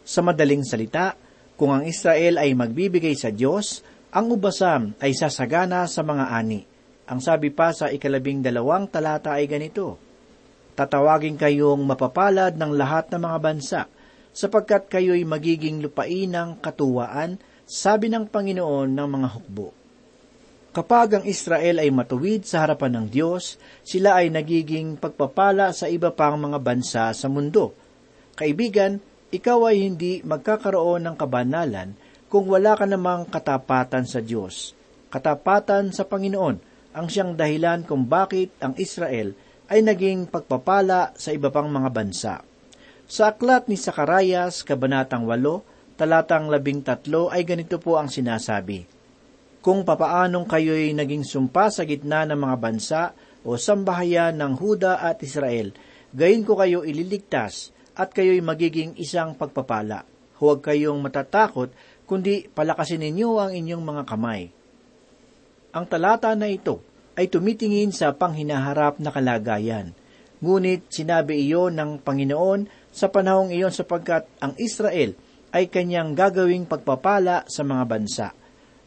Sa 0.02 0.24
madaling 0.24 0.64
salita, 0.64 1.14
kung 1.54 1.70
ang 1.70 1.84
Israel 1.84 2.40
ay 2.40 2.56
magbibigay 2.56 3.12
sa 3.12 3.28
Diyos, 3.28 3.84
ang 4.12 4.28
ubasan 4.28 4.92
ay 5.00 5.16
sasagana 5.16 5.88
sa 5.88 6.04
mga 6.04 6.36
ani. 6.36 6.60
Ang 7.08 7.24
sabi 7.24 7.48
pa 7.48 7.72
sa 7.72 7.88
ikalabing 7.88 8.44
dalawang 8.44 8.84
talata 8.92 9.40
ay 9.40 9.48
ganito, 9.48 9.96
Tatawagin 10.76 11.40
kayong 11.40 11.80
mapapalad 11.84 12.52
ng 12.56 12.72
lahat 12.76 13.08
ng 13.08 13.20
mga 13.24 13.38
bansa, 13.40 13.80
sapagkat 14.32 14.88
kayo'y 14.88 15.24
magiging 15.24 15.80
lupain 15.80 16.28
ng 16.28 16.60
katuwaan, 16.60 17.40
sabi 17.64 18.12
ng 18.12 18.28
Panginoon 18.28 18.92
ng 18.92 19.08
mga 19.08 19.28
hukbo. 19.32 19.68
Kapag 20.72 21.20
ang 21.20 21.24
Israel 21.28 21.80
ay 21.84 21.92
matuwid 21.92 22.48
sa 22.48 22.64
harapan 22.64 22.96
ng 23.00 23.06
Diyos, 23.12 23.60
sila 23.84 24.20
ay 24.20 24.32
nagiging 24.32 24.96
pagpapala 24.96 25.72
sa 25.76 25.88
iba 25.88 26.12
pang 26.12 26.40
mga 26.40 26.56
bansa 26.60 27.12
sa 27.12 27.28
mundo. 27.28 27.76
Kaibigan, 28.36 28.96
ikaw 29.28 29.68
ay 29.68 29.84
hindi 29.88 30.24
magkakaroon 30.24 31.04
ng 31.08 31.16
kabanalan 31.16 31.92
kung 32.32 32.48
wala 32.48 32.72
ka 32.72 32.88
namang 32.88 33.28
katapatan 33.28 34.08
sa 34.08 34.24
Diyos. 34.24 34.72
Katapatan 35.12 35.92
sa 35.92 36.08
Panginoon 36.08 36.56
ang 36.96 37.04
siyang 37.04 37.36
dahilan 37.36 37.84
kung 37.84 38.08
bakit 38.08 38.56
ang 38.64 38.72
Israel 38.80 39.36
ay 39.68 39.84
naging 39.84 40.32
pagpapala 40.32 41.12
sa 41.12 41.28
iba 41.36 41.52
pang 41.52 41.68
mga 41.68 41.92
bansa. 41.92 42.40
Sa 43.04 43.36
aklat 43.36 43.68
ni 43.68 43.76
Sakarayas, 43.76 44.64
Kabanatang 44.64 45.28
8, 45.28 46.00
talatang 46.00 46.48
13 46.48 47.12
ay 47.28 47.44
ganito 47.44 47.76
po 47.76 48.00
ang 48.00 48.08
sinasabi, 48.08 48.88
Kung 49.60 49.84
papaanong 49.84 50.48
kayo'y 50.48 50.96
naging 50.96 51.28
sumpa 51.28 51.68
sa 51.68 51.84
gitna 51.84 52.24
ng 52.24 52.40
mga 52.40 52.56
bansa 52.56 53.02
o 53.44 53.60
sambahayan 53.60 54.40
ng 54.40 54.56
Huda 54.56 55.04
at 55.04 55.20
Israel, 55.20 55.76
gayon 56.16 56.48
ko 56.48 56.56
kayo 56.56 56.80
ililigtas 56.80 57.76
at 57.92 58.08
kayo'y 58.16 58.40
magiging 58.40 58.96
isang 58.96 59.36
pagpapala. 59.36 60.08
Huwag 60.42 60.58
kayong 60.58 60.98
matatakot, 60.98 61.70
kundi 62.12 62.44
palakasin 62.44 63.00
ninyo 63.08 63.40
ang 63.40 63.56
inyong 63.56 63.80
mga 63.80 64.02
kamay. 64.04 64.52
Ang 65.72 65.88
talata 65.88 66.36
na 66.36 66.52
ito 66.52 66.84
ay 67.16 67.32
tumitingin 67.32 67.88
sa 67.88 68.12
panghinaharap 68.12 69.00
na 69.00 69.08
kalagayan. 69.08 69.96
Ngunit 70.44 70.92
sinabi 70.92 71.40
iyon 71.40 71.72
ng 71.72 72.04
Panginoon 72.04 72.68
sa 72.92 73.08
panahong 73.08 73.48
iyon 73.48 73.72
sapagkat 73.72 74.28
ang 74.44 74.52
Israel 74.60 75.16
ay 75.56 75.72
kanyang 75.72 76.12
gagawing 76.12 76.68
pagpapala 76.68 77.48
sa 77.48 77.64
mga 77.64 77.84
bansa. 77.88 78.28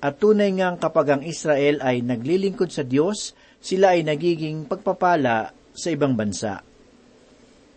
At 0.06 0.22
tunay 0.22 0.54
ngang 0.54 0.78
kapag 0.78 1.18
ang 1.18 1.24
Israel 1.26 1.82
ay 1.82 2.06
naglilingkod 2.06 2.70
sa 2.70 2.86
Diyos, 2.86 3.34
sila 3.58 3.98
ay 3.98 4.06
nagiging 4.06 4.70
pagpapala 4.70 5.50
sa 5.74 5.88
ibang 5.90 6.14
bansa. 6.14 6.62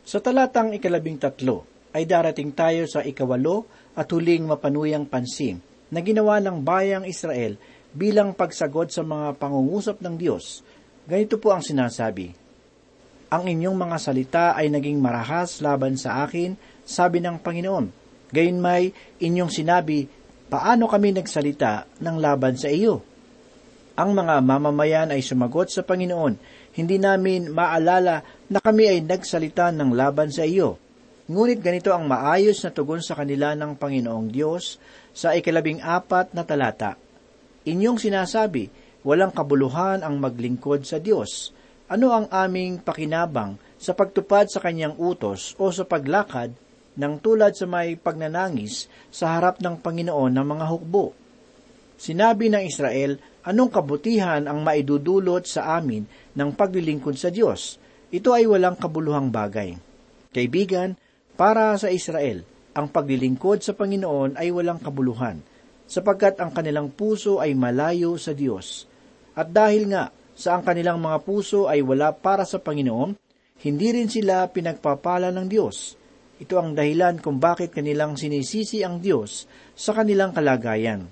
Sa 0.05 0.21
talatang 0.21 0.77
ikalabing 0.77 1.17
tatlo 1.17 1.65
ay 1.97 2.05
darating 2.05 2.53
tayo 2.53 2.85
sa 2.85 3.01
ikawalo 3.01 3.65
at 3.99 4.07
huling 4.15 4.47
mapanuyang 4.47 5.03
pansin 5.11 5.59
na 5.91 5.99
ginawa 5.99 6.39
ng 6.39 6.63
bayang 6.63 7.03
Israel 7.03 7.59
bilang 7.91 8.31
pagsagot 8.31 8.95
sa 8.95 9.03
mga 9.03 9.35
pangungusap 9.43 9.99
ng 9.99 10.15
Diyos. 10.15 10.63
Ganito 11.11 11.41
po 11.43 11.51
ang 11.51 11.65
sinasabi, 11.65 12.31
Ang 13.35 13.45
inyong 13.59 13.75
mga 13.75 13.97
salita 13.99 14.45
ay 14.55 14.71
naging 14.71 15.03
marahas 15.03 15.59
laban 15.59 15.99
sa 15.99 16.23
akin, 16.23 16.55
sabi 16.87 17.19
ng 17.19 17.43
Panginoon. 17.43 17.91
Gayon 18.31 18.61
may 18.63 18.93
inyong 19.19 19.51
sinabi, 19.51 20.07
paano 20.49 20.87
kami 20.89 21.17
nagsalita 21.17 22.01
ng 22.01 22.17
laban 22.23 22.57
sa 22.57 22.71
iyo? 22.71 23.05
Ang 23.99 24.15
mga 24.15 24.41
mamamayan 24.41 25.11
ay 25.11 25.25
sumagot 25.25 25.75
sa 25.75 25.83
Panginoon, 25.83 26.39
hindi 26.79 26.97
namin 27.03 27.51
maalala 27.51 28.23
na 28.47 28.63
kami 28.63 28.87
ay 28.87 29.03
nagsalita 29.03 29.75
ng 29.75 29.91
laban 29.91 30.31
sa 30.31 30.47
iyo. 30.47 30.79
Ngunit 31.29 31.61
ganito 31.61 31.93
ang 31.93 32.09
maayos 32.09 32.65
na 32.65 32.73
tugon 32.73 33.05
sa 33.05 33.13
kanila 33.13 33.53
ng 33.53 33.77
Panginoong 33.77 34.33
Diyos 34.33 34.81
sa 35.13 35.37
ikalabing 35.37 35.85
apat 35.85 36.33
na 36.33 36.41
talata. 36.41 36.97
Inyong 37.69 38.01
sinasabi, 38.01 38.73
walang 39.05 39.37
kabuluhan 39.37 40.01
ang 40.01 40.17
maglingkod 40.17 40.89
sa 40.89 40.97
Diyos. 40.97 41.53
Ano 41.93 42.17
ang 42.17 42.33
aming 42.33 42.81
pakinabang 42.81 43.61
sa 43.77 43.93
pagtupad 43.93 44.49
sa 44.49 44.65
kanyang 44.65 44.97
utos 44.97 45.53
o 45.61 45.69
sa 45.69 45.85
paglakad 45.85 46.57
ng 46.97 47.15
tulad 47.21 47.53
sa 47.53 47.69
may 47.69 48.01
pagnanangis 48.01 48.89
sa 49.13 49.37
harap 49.37 49.61
ng 49.61 49.85
Panginoon 49.85 50.33
ng 50.33 50.47
mga 50.49 50.65
hukbo? 50.65 51.13
Sinabi 52.01 52.49
ng 52.49 52.65
Israel, 52.65 53.21
anong 53.45 53.69
kabutihan 53.69 54.49
ang 54.49 54.65
maidudulot 54.65 55.45
sa 55.45 55.77
amin 55.77 56.09
ng 56.09 56.51
paglilingkod 56.57 57.21
sa 57.21 57.29
Diyos? 57.29 57.77
Ito 58.09 58.33
ay 58.33 58.49
walang 58.49 58.81
kabuluhang 58.81 59.29
bagay. 59.29 59.77
Kaibigan, 60.33 60.97
para 61.39 61.79
sa 61.79 61.87
Israel, 61.87 62.43
ang 62.75 62.91
paglilingkod 62.91 63.63
sa 63.63 63.71
Panginoon 63.79 64.35
ay 64.35 64.51
walang 64.51 64.83
kabuluhan, 64.83 65.39
sapagkat 65.87 66.43
ang 66.43 66.51
kanilang 66.51 66.91
puso 66.91 67.39
ay 67.39 67.55
malayo 67.55 68.19
sa 68.19 68.35
Diyos. 68.35 68.91
At 69.39 69.55
dahil 69.55 69.87
nga 69.87 70.11
sa 70.35 70.59
ang 70.59 70.67
kanilang 70.67 70.99
mga 70.99 71.23
puso 71.23 71.71
ay 71.71 71.79
wala 71.79 72.11
para 72.11 72.43
sa 72.43 72.59
Panginoon, 72.59 73.15
hindi 73.63 73.89
rin 73.95 74.11
sila 74.11 74.51
pinagpapala 74.51 75.31
ng 75.31 75.47
Diyos. 75.47 75.95
Ito 76.43 76.59
ang 76.59 76.75
dahilan 76.75 77.23
kung 77.23 77.39
bakit 77.39 77.71
kanilang 77.71 78.19
sinisisi 78.19 78.83
ang 78.83 78.99
Diyos 78.99 79.47
sa 79.79 79.95
kanilang 79.95 80.35
kalagayan. 80.35 81.07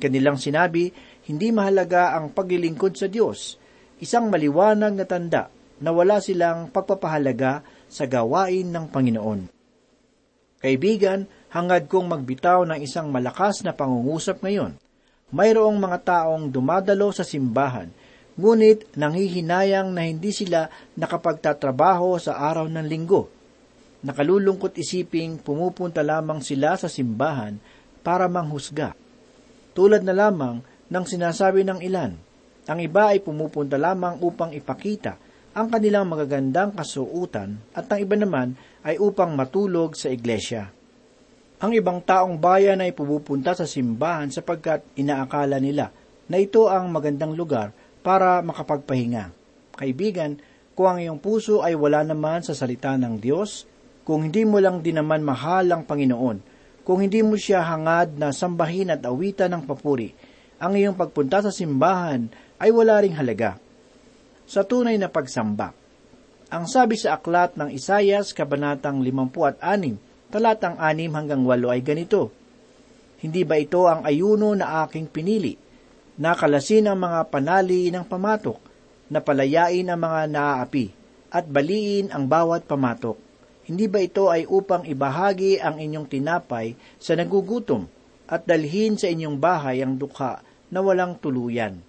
Kanilang 0.00 0.40
sinabi, 0.40 0.88
hindi 1.28 1.52
mahalaga 1.52 2.16
ang 2.16 2.32
paglilingkod 2.32 2.96
sa 2.96 3.12
Diyos, 3.12 3.60
isang 4.00 4.32
maliwanag 4.32 4.92
na 4.92 5.04
tanda 5.04 5.52
na 5.80 5.92
wala 5.92 6.20
silang 6.20 6.72
pagpapahalaga 6.72 7.60
sa 7.88 8.04
gawain 8.08 8.72
ng 8.72 8.88
Panginoon. 8.88 9.55
Kaibigan, 10.66 11.30
hangad 11.54 11.86
kong 11.86 12.10
magbitaw 12.10 12.66
ng 12.66 12.82
isang 12.82 13.06
malakas 13.14 13.62
na 13.62 13.70
pangungusap 13.70 14.42
ngayon. 14.42 14.74
Mayroong 15.30 15.78
mga 15.78 15.98
taong 16.02 16.50
dumadalo 16.50 17.14
sa 17.14 17.22
simbahan, 17.22 17.86
ngunit 18.34 18.98
nanghihinayang 18.98 19.94
na 19.94 20.10
hindi 20.10 20.34
sila 20.34 20.66
nakapagtatrabaho 20.98 22.18
sa 22.18 22.42
araw 22.50 22.66
ng 22.66 22.82
linggo. 22.82 23.30
Nakalulungkot 24.02 24.74
isiping 24.74 25.38
pumupunta 25.38 26.02
lamang 26.02 26.42
sila 26.42 26.74
sa 26.74 26.90
simbahan 26.90 27.62
para 28.02 28.26
manghusga. 28.26 28.90
Tulad 29.70 30.02
na 30.02 30.18
lamang 30.18 30.66
ng 30.90 31.04
sinasabi 31.06 31.62
ng 31.62 31.78
ilan, 31.78 32.18
ang 32.66 32.78
iba 32.82 33.14
ay 33.14 33.22
pumupunta 33.22 33.78
lamang 33.78 34.18
upang 34.18 34.50
ipakita 34.50 35.14
ang 35.54 35.70
kanilang 35.70 36.10
magagandang 36.10 36.74
kasuutan 36.74 37.54
at 37.70 37.86
ang 37.86 38.02
iba 38.02 38.18
naman 38.18 38.58
ay 38.86 39.02
upang 39.02 39.34
matulog 39.34 39.98
sa 39.98 40.14
iglesia. 40.14 40.70
Ang 41.58 41.74
ibang 41.74 41.98
taong 41.98 42.38
bayan 42.38 42.78
ay 42.78 42.94
pumupunta 42.94 43.50
sa 43.58 43.66
simbahan 43.66 44.30
sapagkat 44.30 44.86
inaakala 44.94 45.58
nila 45.58 45.90
na 46.30 46.38
ito 46.38 46.70
ang 46.70 46.94
magandang 46.94 47.34
lugar 47.34 47.74
para 48.06 48.38
makapagpahinga. 48.46 49.34
Kaibigan, 49.74 50.38
kung 50.78 50.86
ang 50.86 50.98
iyong 51.02 51.18
puso 51.18 51.66
ay 51.66 51.74
wala 51.74 52.06
naman 52.06 52.46
sa 52.46 52.54
salita 52.54 52.94
ng 52.94 53.18
Diyos, 53.18 53.66
kung 54.06 54.30
hindi 54.30 54.46
mo 54.46 54.62
lang 54.62 54.84
din 54.84 55.02
naman 55.02 55.26
mahal 55.26 55.66
ang 55.72 55.82
Panginoon, 55.82 56.38
kung 56.86 57.02
hindi 57.02 57.24
mo 57.26 57.34
siya 57.34 57.66
hangad 57.66 58.14
na 58.14 58.30
sambahin 58.30 58.94
at 58.94 59.02
awitan 59.02 59.50
ng 59.50 59.66
papuri, 59.66 60.14
ang 60.62 60.78
iyong 60.78 60.94
pagpunta 60.94 61.42
sa 61.42 61.50
simbahan 61.50 62.30
ay 62.62 62.70
wala 62.70 63.02
ring 63.02 63.16
halaga. 63.18 63.58
Sa 64.46 64.62
tunay 64.62 64.94
na 64.94 65.10
pagsamba, 65.10 65.74
ang 66.46 66.70
sabi 66.70 66.94
sa 66.94 67.18
aklat 67.18 67.58
ng 67.58 67.74
Isayas, 67.74 68.30
Kabanatang 68.30 69.02
56, 69.02 69.58
talatang 70.30 70.78
6 70.78 71.10
hanggang 71.10 71.42
8 71.42 71.74
ay 71.74 71.82
ganito, 71.82 72.30
Hindi 73.18 73.42
ba 73.42 73.58
ito 73.58 73.90
ang 73.90 74.06
ayuno 74.06 74.54
na 74.54 74.86
aking 74.86 75.10
pinili? 75.10 75.58
Nakalasin 76.22 76.86
ang 76.86 77.02
mga 77.02 77.26
panali 77.34 77.90
ng 77.90 78.06
pamatok, 78.06 78.62
napalayain 79.10 79.90
ang 79.90 79.98
mga 79.98 80.22
naaapi, 80.30 80.86
at 81.34 81.50
baliin 81.50 82.14
ang 82.14 82.30
bawat 82.30 82.62
pamatok. 82.62 83.18
Hindi 83.66 83.90
ba 83.90 83.98
ito 83.98 84.30
ay 84.30 84.46
upang 84.46 84.86
ibahagi 84.86 85.58
ang 85.58 85.82
inyong 85.82 86.06
tinapay 86.06 86.78
sa 87.02 87.18
nagugutom 87.18 87.90
at 88.30 88.46
dalhin 88.46 88.94
sa 88.94 89.10
inyong 89.10 89.34
bahay 89.42 89.82
ang 89.82 89.98
dukha 89.98 90.38
na 90.70 90.78
walang 90.78 91.18
tuluyan? 91.18 91.82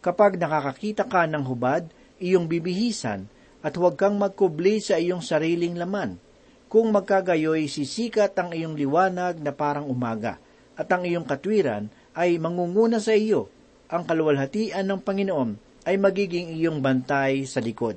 Kapag 0.00 0.40
nakakakita 0.40 1.04
ka 1.04 1.28
ng 1.28 1.44
hubad, 1.44 1.84
iyong 2.16 2.48
bibihisan 2.48 3.28
at 3.62 3.74
huwag 3.74 3.98
kang 3.98 4.16
magkubli 4.18 4.78
sa 4.78 4.98
iyong 4.98 5.22
sariling 5.22 5.74
laman. 5.74 6.18
Kung 6.68 6.92
magkagayoy, 6.92 7.66
sisikat 7.66 8.36
ang 8.36 8.52
iyong 8.52 8.76
liwanag 8.76 9.40
na 9.40 9.56
parang 9.56 9.88
umaga, 9.88 10.36
at 10.76 10.86
ang 10.92 11.08
iyong 11.08 11.24
katwiran 11.24 11.88
ay 12.12 12.36
mangunguna 12.36 13.00
sa 13.00 13.16
iyo. 13.16 13.48
Ang 13.88 14.04
kaluwalhatian 14.04 14.84
ng 14.84 15.00
Panginoon 15.00 15.50
ay 15.88 15.96
magiging 15.96 16.52
iyong 16.54 16.84
bantay 16.84 17.48
sa 17.48 17.64
likod. 17.64 17.96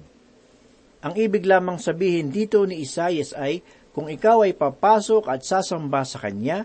Ang 1.04 1.14
ibig 1.20 1.44
lamang 1.44 1.82
sabihin 1.82 2.32
dito 2.32 2.64
ni 2.64 2.80
Isayas 2.80 3.36
ay, 3.36 3.60
kung 3.92 4.08
ikaw 4.08 4.48
ay 4.48 4.56
papasok 4.56 5.28
at 5.28 5.44
sasamba 5.44 6.08
sa 6.08 6.24
Kanya, 6.24 6.64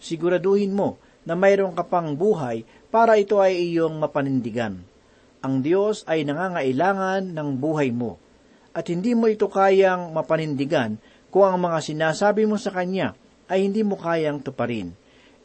siguraduhin 0.00 0.72
mo 0.72 0.96
na 1.28 1.36
mayroon 1.36 1.76
ka 1.76 1.84
pang 1.84 2.16
buhay 2.16 2.64
para 2.88 3.20
ito 3.20 3.36
ay 3.36 3.68
iyong 3.68 4.00
mapanindigan. 4.00 4.80
Ang 5.44 5.60
Diyos 5.60 6.08
ay 6.08 6.24
nangangailangan 6.24 7.36
ng 7.36 7.48
buhay 7.60 7.92
mo, 7.92 8.16
at 8.74 8.90
hindi 8.90 9.14
mo 9.14 9.30
ito 9.30 9.46
kayang 9.46 10.10
mapanindigan 10.10 10.98
kung 11.30 11.46
ang 11.46 11.58
mga 11.62 11.78
sinasabi 11.78 12.44
mo 12.44 12.58
sa 12.58 12.74
Kanya 12.74 13.14
ay 13.46 13.70
hindi 13.70 13.86
mo 13.86 13.94
kayang 13.94 14.42
tuparin. 14.42 14.90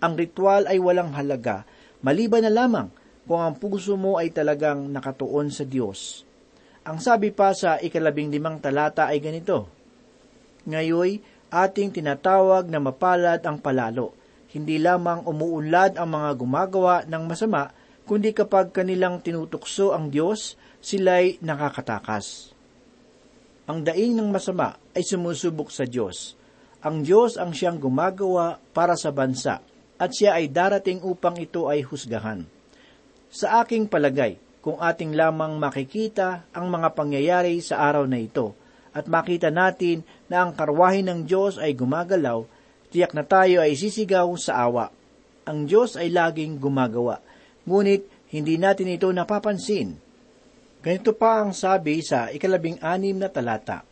Ang 0.01 0.13
ritual 0.17 0.65
ay 0.65 0.81
walang 0.81 1.13
halaga, 1.13 1.63
maliban 2.01 2.43
na 2.43 2.51
lamang 2.51 2.89
kung 3.29 3.45
ang 3.45 3.53
puso 3.53 3.93
mo 3.93 4.17
ay 4.17 4.33
talagang 4.33 4.89
nakatuon 4.89 5.53
sa 5.53 5.61
Diyos. 5.61 6.25
Ang 6.89 6.97
sabi 6.97 7.29
pa 7.29 7.53
sa 7.53 7.77
ikalabing 7.77 8.33
limang 8.33 8.57
talata 8.57 9.05
ay 9.05 9.21
ganito, 9.21 9.69
Ngayoy, 10.65 11.21
ating 11.53 11.93
tinatawag 11.93 12.65
na 12.65 12.81
mapalad 12.81 13.41
ang 13.45 13.61
palalo. 13.61 14.17
Hindi 14.49 14.81
lamang 14.81 15.29
umuunlad 15.29 16.01
ang 16.01 16.09
mga 16.09 16.29
gumagawa 16.33 16.95
ng 17.05 17.23
masama, 17.29 17.69
kundi 18.09 18.33
kapag 18.33 18.73
kanilang 18.73 19.21
tinutukso 19.21 19.93
ang 19.93 20.09
Diyos, 20.09 20.57
sila'y 20.81 21.37
nakakatakas. 21.45 22.57
Ang 23.69 23.85
daing 23.85 24.17
ng 24.17 24.33
masama 24.33 24.81
ay 24.97 25.05
sumusubok 25.05 25.69
sa 25.69 25.85
Diyos. 25.85 26.33
Ang 26.81 27.05
Diyos 27.05 27.37
ang 27.37 27.53
siyang 27.53 27.77
gumagawa 27.77 28.57
para 28.73 28.97
sa 28.97 29.13
bansa, 29.13 29.61
at 30.01 30.09
siya 30.09 30.41
ay 30.41 30.49
darating 30.49 31.05
upang 31.05 31.37
ito 31.37 31.69
ay 31.69 31.85
husgahan. 31.85 32.49
Sa 33.29 33.61
aking 33.61 33.85
palagay, 33.85 34.41
kung 34.65 34.81
ating 34.81 35.13
lamang 35.13 35.61
makikita 35.61 36.49
ang 36.49 36.73
mga 36.73 36.97
pangyayari 36.97 37.61
sa 37.61 37.85
araw 37.85 38.09
na 38.09 38.17
ito 38.17 38.57
at 38.89 39.05
makita 39.05 39.53
natin 39.53 40.01
na 40.25 40.41
ang 40.41 40.57
karwahe 40.57 41.05
ng 41.05 41.29
Diyos 41.29 41.61
ay 41.61 41.77
gumagalaw, 41.77 42.49
tiyak 42.89 43.13
na 43.13 43.21
tayo 43.21 43.61
ay 43.61 43.77
sisigaw 43.77 44.33
sa 44.33 44.65
awa. 44.65 44.89
Ang 45.45 45.69
Diyos 45.69 45.93
ay 45.93 46.09
laging 46.09 46.57
gumagawa, 46.57 47.21
ngunit 47.69 48.33
hindi 48.33 48.57
natin 48.57 48.89
ito 48.89 49.13
napapansin. 49.13 50.08
Ganito 50.79 51.11
pa 51.11 51.43
ang 51.43 51.51
sabi 51.51 51.99
sa 51.99 52.31
ikalabing 52.31 52.79
anim 52.79 53.19
na 53.19 53.27
talata. 53.27 53.83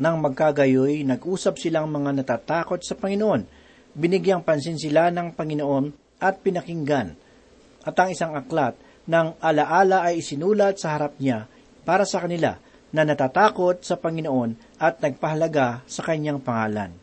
Nang 0.00 0.16
magkagayoy, 0.24 1.04
nag-usap 1.04 1.60
silang 1.60 1.92
mga 1.92 2.24
natatakot 2.24 2.80
sa 2.80 2.96
Panginoon. 2.96 3.44
Binigyang 3.92 4.40
pansin 4.40 4.80
sila 4.80 5.12
ng 5.12 5.36
Panginoon 5.36 5.92
at 6.24 6.40
pinakinggan. 6.40 7.12
At 7.84 8.00
ang 8.00 8.16
isang 8.16 8.32
aklat 8.32 8.80
ng 9.04 9.36
alaala 9.44 10.08
ay 10.08 10.24
isinulat 10.24 10.80
sa 10.80 10.96
harap 10.96 11.20
niya 11.20 11.44
para 11.84 12.08
sa 12.08 12.24
kanila 12.24 12.56
na 12.96 13.02
natatakot 13.04 13.84
sa 13.84 14.00
Panginoon 14.00 14.80
at 14.80 15.04
nagpahalaga 15.04 15.84
sa 15.84 16.00
kanyang 16.00 16.40
pangalan. 16.40 16.96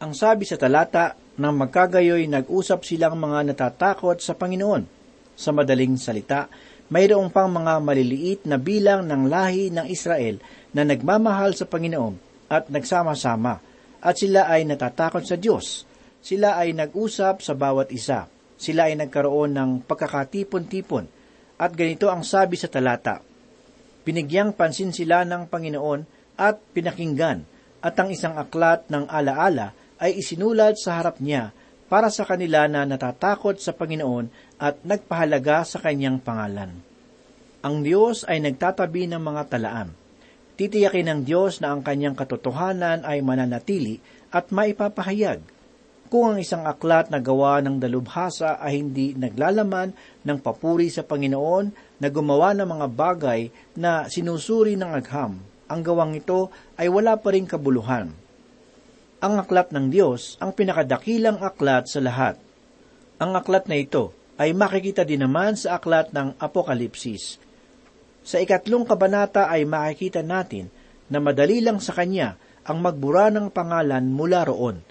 Ang 0.00 0.12
sabi 0.16 0.48
sa 0.48 0.56
talata, 0.56 1.20
nang 1.36 1.60
magkagayoy 1.60 2.24
nag-usap 2.32 2.80
silang 2.80 3.20
mga 3.20 3.52
natatakot 3.52 4.24
sa 4.24 4.32
Panginoon. 4.32 5.04
Sa 5.32 5.52
madaling 5.52 6.00
salita, 6.00 6.48
mayroong 6.92 7.32
pang 7.32 7.48
mga 7.48 7.80
maliliit 7.80 8.40
na 8.44 8.60
bilang 8.60 9.08
ng 9.08 9.32
lahi 9.32 9.72
ng 9.72 9.88
Israel 9.88 10.36
na 10.76 10.84
nagmamahal 10.84 11.56
sa 11.56 11.64
Panginoon 11.64 12.46
at 12.52 12.68
nagsama-sama, 12.68 13.64
at 14.04 14.14
sila 14.20 14.44
ay 14.52 14.68
natatakot 14.68 15.24
sa 15.24 15.40
Diyos. 15.40 15.88
Sila 16.20 16.60
ay 16.60 16.76
nag-usap 16.76 17.40
sa 17.40 17.56
bawat 17.56 17.88
isa 17.96 18.28
sila 18.62 18.86
ay 18.86 18.94
nagkaroon 18.94 19.58
ng 19.58 19.70
pagkakatipon-tipon. 19.90 21.10
At 21.58 21.74
ganito 21.74 22.06
ang 22.06 22.22
sabi 22.22 22.54
sa 22.54 22.70
talata, 22.70 23.18
Pinigyang 24.06 24.54
pansin 24.54 24.94
sila 24.94 25.26
ng 25.26 25.50
Panginoon 25.50 26.00
at 26.38 26.62
pinakinggan, 26.70 27.42
at 27.82 27.94
ang 27.98 28.14
isang 28.14 28.38
aklat 28.38 28.86
ng 28.86 29.10
alaala 29.10 29.74
ay 29.98 30.22
isinulat 30.22 30.78
sa 30.78 31.02
harap 31.02 31.18
niya 31.18 31.50
para 31.92 32.08
sa 32.08 32.24
kanila 32.24 32.64
na 32.72 32.88
natatakot 32.88 33.60
sa 33.60 33.76
Panginoon 33.76 34.56
at 34.56 34.80
nagpahalaga 34.80 35.60
sa 35.60 35.76
kanyang 35.76 36.16
pangalan. 36.24 36.72
Ang 37.60 37.84
Diyos 37.84 38.24
ay 38.24 38.40
nagtatabi 38.40 39.12
ng 39.12 39.20
mga 39.20 39.52
talaan. 39.52 39.92
Titiyakin 40.56 41.12
ng 41.12 41.20
Diyos 41.28 41.60
na 41.60 41.76
ang 41.76 41.84
kanyang 41.84 42.16
katotohanan 42.16 43.04
ay 43.04 43.20
mananatili 43.20 44.00
at 44.32 44.48
maipapahayag. 44.48 45.44
Kung 46.08 46.32
ang 46.32 46.38
isang 46.40 46.64
aklat 46.64 47.12
na 47.12 47.20
gawa 47.20 47.60
ng 47.60 47.76
dalubhasa 47.76 48.56
ay 48.56 48.80
hindi 48.80 49.12
naglalaman 49.12 49.92
ng 50.24 50.38
papuri 50.40 50.88
sa 50.88 51.04
Panginoon 51.04 52.00
na 52.00 52.08
gumawa 52.08 52.56
ng 52.56 52.72
mga 52.72 52.86
bagay 52.88 53.40
na 53.76 54.08
sinusuri 54.08 54.80
ng 54.80 54.96
agham, 54.96 55.36
ang 55.68 55.80
gawang 55.84 56.16
ito 56.16 56.48
ay 56.80 56.88
wala 56.88 57.20
pa 57.20 57.36
rin 57.36 57.44
kabuluhan. 57.44 58.21
Ang 59.22 59.38
aklat 59.38 59.70
ng 59.70 59.86
Diyos 59.86 60.34
ang 60.42 60.50
pinakadakilang 60.50 61.38
aklat 61.38 61.86
sa 61.86 62.02
lahat. 62.02 62.42
Ang 63.22 63.38
aklat 63.38 63.70
na 63.70 63.78
ito 63.78 64.10
ay 64.34 64.50
makikita 64.50 65.06
din 65.06 65.22
naman 65.22 65.54
sa 65.54 65.78
aklat 65.78 66.10
ng 66.10 66.34
Apokalipsis. 66.42 67.38
Sa 68.26 68.42
ikatlong 68.42 68.82
kabanata 68.82 69.46
ay 69.46 69.62
makikita 69.62 70.26
natin 70.26 70.66
na 71.06 71.22
madali 71.22 71.62
lang 71.62 71.78
sa 71.78 71.94
kanya 71.94 72.34
ang 72.66 72.82
magbura 72.82 73.30
ng 73.30 73.46
pangalan 73.54 74.02
mula 74.10 74.42
roon. 74.42 74.82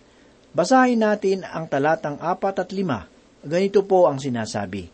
Basahin 0.55 1.03
natin 1.03 1.43
ang 1.43 1.67
talatang 1.67 2.15
apat 2.23 2.63
at 2.63 2.71
lima. 2.71 3.11
Ganito 3.43 3.83
po 3.83 4.07
ang 4.07 4.15
sinasabi. 4.15 4.87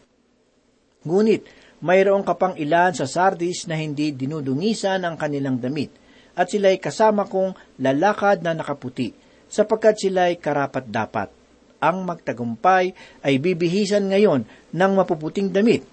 Ngunit, 1.05 1.45
mayroong 1.85 2.25
kapang 2.25 2.57
ilan 2.57 2.97
sa 2.97 3.05
Sardis 3.05 3.69
na 3.69 3.77
hindi 3.77 4.09
dinudungisan 4.17 5.05
ang 5.05 5.13
kanilang 5.13 5.61
damit, 5.61 5.93
at 6.33 6.49
sila'y 6.49 6.81
kasama 6.81 7.29
kong 7.29 7.53
lalakad 7.77 8.41
na 8.41 8.57
nakaputi, 8.57 9.26
sapagkat 9.47 9.99
sila'y 9.99 10.39
karapat-dapat. 10.39 11.31
Ang 11.77 12.09
magtagumpay 12.09 12.93
ay 13.21 13.33
bibihisan 13.37 14.09
ngayon 14.09 14.45
ng 14.73 14.91
mapuputing 14.97 15.53
damit, 15.53 15.85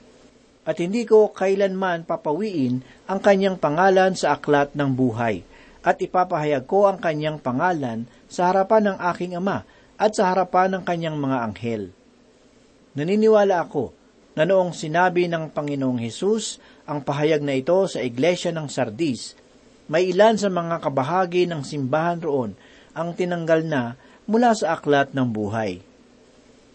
at 0.65 0.81
hindi 0.81 1.05
ko 1.05 1.29
kailanman 1.29 2.09
papawiin 2.09 2.81
ang 3.05 3.21
kanyang 3.21 3.61
pangalan 3.61 4.17
sa 4.17 4.41
aklat 4.41 4.73
ng 4.73 4.91
buhay, 4.97 5.45
at 5.85 6.01
ipapahayag 6.01 6.65
ko 6.65 6.89
ang 6.89 6.97
kanyang 6.97 7.37
pangalan 7.37 8.09
sa 8.25 8.49
harapan 8.49 8.93
ng 8.93 8.99
aking 9.13 9.37
ama 9.37 9.69
at 10.01 10.17
sa 10.17 10.33
harapan 10.33 10.73
ng 10.73 10.83
kanyang 10.89 11.21
mga 11.21 11.39
anghel. 11.45 11.83
Naniniwala 12.97 13.69
ako 13.69 13.93
na 14.35 14.49
noong 14.49 14.73
sinabi 14.73 15.29
ng 15.29 15.53
Panginoong 15.53 16.01
Hesus 16.01 16.59
ang 16.89 17.05
pahayag 17.05 17.45
na 17.45 17.55
ito 17.55 17.77
sa 17.87 18.01
iglesia 18.01 18.51
ng 18.51 18.67
Sardis, 18.67 19.37
may 19.85 20.09
ilan 20.09 20.41
sa 20.41 20.49
mga 20.49 20.81
kabahagi 20.81 21.45
ng 21.45 21.61
simbahan 21.61 22.25
roon 22.25 22.57
ang 22.95 23.13
tinanggal 23.13 23.67
na 23.67 23.99
mula 24.25 24.57
sa 24.57 24.79
aklat 24.79 25.13
ng 25.13 25.29
buhay. 25.29 25.83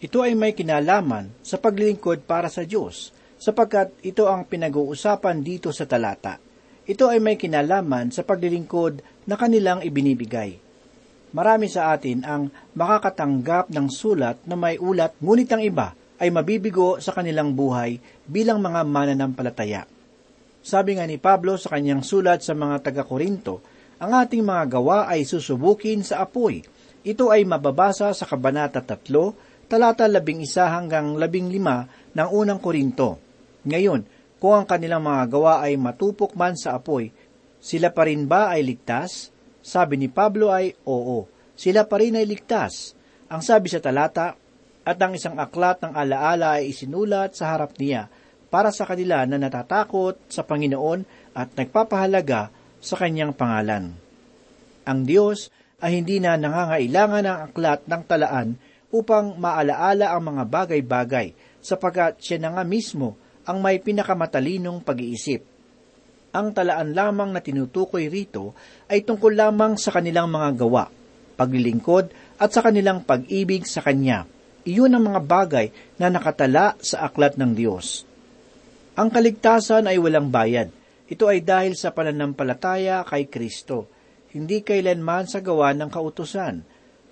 Ito 0.00 0.24
ay 0.24 0.32
may 0.32 0.56
kinalaman 0.56 1.28
sa 1.44 1.60
paglilingkod 1.60 2.24
para 2.24 2.48
sa 2.48 2.64
Diyos, 2.64 3.12
sapagkat 3.40 3.92
ito 4.00 4.28
ang 4.28 4.44
pinag-uusapan 4.48 5.40
dito 5.44 5.72
sa 5.72 5.84
talata. 5.84 6.40
Ito 6.88 7.08
ay 7.08 7.20
may 7.20 7.36
kinalaman 7.36 8.12
sa 8.12 8.24
paglilingkod 8.24 9.26
na 9.28 9.36
kanilang 9.36 9.84
ibinibigay. 9.84 10.56
Marami 11.30 11.70
sa 11.70 11.94
atin 11.94 12.26
ang 12.26 12.50
makakatanggap 12.74 13.70
ng 13.70 13.86
sulat 13.92 14.42
na 14.48 14.56
may 14.58 14.80
ulat, 14.80 15.14
ngunit 15.22 15.48
ang 15.52 15.62
iba 15.62 15.94
ay 16.20 16.28
mabibigo 16.28 16.98
sa 16.98 17.14
kanilang 17.14 17.54
buhay 17.54 17.96
bilang 18.26 18.60
mga 18.60 18.84
mananampalataya. 18.84 19.86
Sabi 20.60 21.00
nga 21.00 21.08
ni 21.08 21.16
Pablo 21.16 21.56
sa 21.56 21.72
kanyang 21.72 22.04
sulat 22.04 22.44
sa 22.44 22.52
mga 22.52 22.84
taga-Korinto, 22.84 23.64
ang 24.00 24.16
ating 24.16 24.40
mga 24.40 24.80
gawa 24.80 25.04
ay 25.12 25.28
susubukin 25.28 26.00
sa 26.00 26.24
apoy. 26.24 26.64
Ito 27.04 27.28
ay 27.28 27.44
mababasa 27.44 28.08
sa 28.16 28.24
Kabanata 28.24 28.80
3, 28.80 29.68
talata 29.68 30.08
11 30.08 30.40
hanggang 30.56 31.20
15 31.20 32.16
ng 32.16 32.28
unang 32.32 32.60
Korinto. 32.64 33.20
Ngayon, 33.68 34.08
kung 34.40 34.56
ang 34.56 34.64
kanilang 34.64 35.04
mga 35.04 35.24
gawa 35.28 35.54
ay 35.60 35.76
matupok 35.76 36.32
man 36.32 36.56
sa 36.56 36.80
apoy, 36.80 37.12
sila 37.60 37.92
pa 37.92 38.08
rin 38.08 38.24
ba 38.24 38.48
ay 38.48 38.64
ligtas? 38.64 39.28
Sabi 39.60 40.00
ni 40.00 40.08
Pablo 40.08 40.48
ay, 40.48 40.72
oo, 40.88 41.28
sila 41.52 41.84
pa 41.84 42.00
rin 42.00 42.16
ay 42.16 42.24
ligtas. 42.24 42.96
Ang 43.28 43.44
sabi 43.44 43.68
sa 43.68 43.84
talata, 43.84 44.32
at 44.80 44.96
ang 44.96 45.12
isang 45.12 45.36
aklat 45.36 45.84
ng 45.84 45.92
alaala 45.92 46.56
ay 46.56 46.72
isinulat 46.72 47.36
sa 47.36 47.52
harap 47.52 47.76
niya 47.76 48.08
para 48.48 48.72
sa 48.72 48.88
kanila 48.88 49.22
na 49.28 49.36
natatakot 49.36 50.16
sa 50.26 50.42
Panginoon 50.42 51.04
at 51.36 51.52
nagpapahalaga 51.54 52.48
sa 52.80 52.96
kanyang 52.96 53.36
pangalan. 53.36 53.94
Ang 54.88 55.00
Diyos 55.04 55.52
ay 55.80 56.00
hindi 56.00 56.20
na 56.20 56.36
nangangailangan 56.36 57.24
ng 57.24 57.38
aklat 57.52 57.80
ng 57.88 58.02
talaan 58.04 58.48
upang 58.90 59.38
maalaala 59.38 60.12
ang 60.12 60.22
mga 60.34 60.42
bagay-bagay 60.48 61.32
sapagkat 61.60 62.18
siya 62.18 62.40
na 62.40 62.56
nga 62.56 62.64
mismo 62.66 63.16
ang 63.46 63.60
may 63.60 63.80
pinakamatalinong 63.80 64.84
pag-iisip. 64.84 65.44
Ang 66.30 66.54
talaan 66.54 66.94
lamang 66.94 67.34
na 67.34 67.40
tinutukoy 67.42 68.06
rito 68.06 68.54
ay 68.86 69.02
tungkol 69.02 69.34
lamang 69.34 69.74
sa 69.74 69.90
kanilang 69.90 70.30
mga 70.30 70.62
gawa, 70.62 70.86
paglilingkod 71.34 72.38
at 72.38 72.50
sa 72.54 72.62
kanilang 72.62 73.02
pag-ibig 73.02 73.66
sa 73.66 73.82
Kanya. 73.82 74.24
Iyon 74.62 74.92
ang 74.94 75.10
mga 75.10 75.20
bagay 75.24 75.66
na 75.98 76.12
nakatala 76.12 76.76
sa 76.78 77.08
aklat 77.08 77.34
ng 77.34 77.52
Diyos. 77.56 78.04
Ang 78.94 79.08
kaligtasan 79.08 79.88
ay 79.88 79.96
walang 79.96 80.28
bayad. 80.28 80.68
Ito 81.10 81.26
ay 81.26 81.42
dahil 81.42 81.74
sa 81.74 81.90
pananampalataya 81.90 83.02
kay 83.02 83.26
Kristo, 83.26 83.90
hindi 84.30 84.62
kailanman 84.62 85.26
sa 85.26 85.42
gawa 85.42 85.74
ng 85.74 85.90
kautusan. 85.90 86.62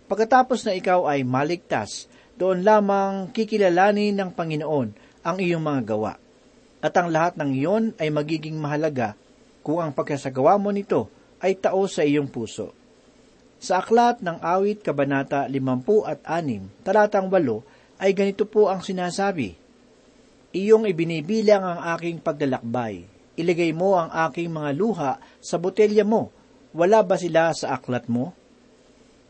Pagkatapos 0.06 0.62
na 0.62 0.78
ikaw 0.78 1.10
ay 1.10 1.26
maligtas, 1.26 2.06
doon 2.38 2.62
lamang 2.62 3.34
kikilalanin 3.34 4.14
ng 4.14 4.30
Panginoon 4.30 4.88
ang 5.26 5.36
iyong 5.42 5.58
mga 5.58 5.82
gawa. 5.82 6.14
At 6.78 6.94
ang 6.94 7.10
lahat 7.10 7.34
ng 7.34 7.50
iyon 7.58 7.84
ay 7.98 8.14
magiging 8.14 8.54
mahalaga 8.54 9.18
kung 9.66 9.82
ang 9.82 9.90
pagkasagawa 9.90 10.54
mo 10.62 10.70
nito 10.70 11.10
ay 11.42 11.58
tao 11.58 11.82
sa 11.90 12.06
iyong 12.06 12.30
puso. 12.30 12.70
Sa 13.58 13.82
aklat 13.82 14.22
ng 14.22 14.38
awit 14.38 14.86
kabanata 14.86 15.50
50 15.50 16.06
at 16.06 16.22
6, 16.22 16.86
talatang 16.86 17.26
8, 17.26 17.98
ay 17.98 18.14
ganito 18.14 18.46
po 18.46 18.70
ang 18.70 18.78
sinasabi, 18.78 19.58
Iyong 20.54 20.86
ibinibilang 20.86 21.66
ang 21.66 21.80
aking 21.98 22.22
paglalakbay. 22.22 23.17
Ilagay 23.38 23.70
mo 23.70 23.94
ang 23.94 24.10
aking 24.10 24.50
mga 24.50 24.70
luha 24.74 25.12
sa 25.38 25.62
botelya 25.62 26.02
mo. 26.02 26.34
Wala 26.74 27.06
ba 27.06 27.14
sila 27.14 27.54
sa 27.54 27.78
aklat 27.78 28.10
mo? 28.10 28.34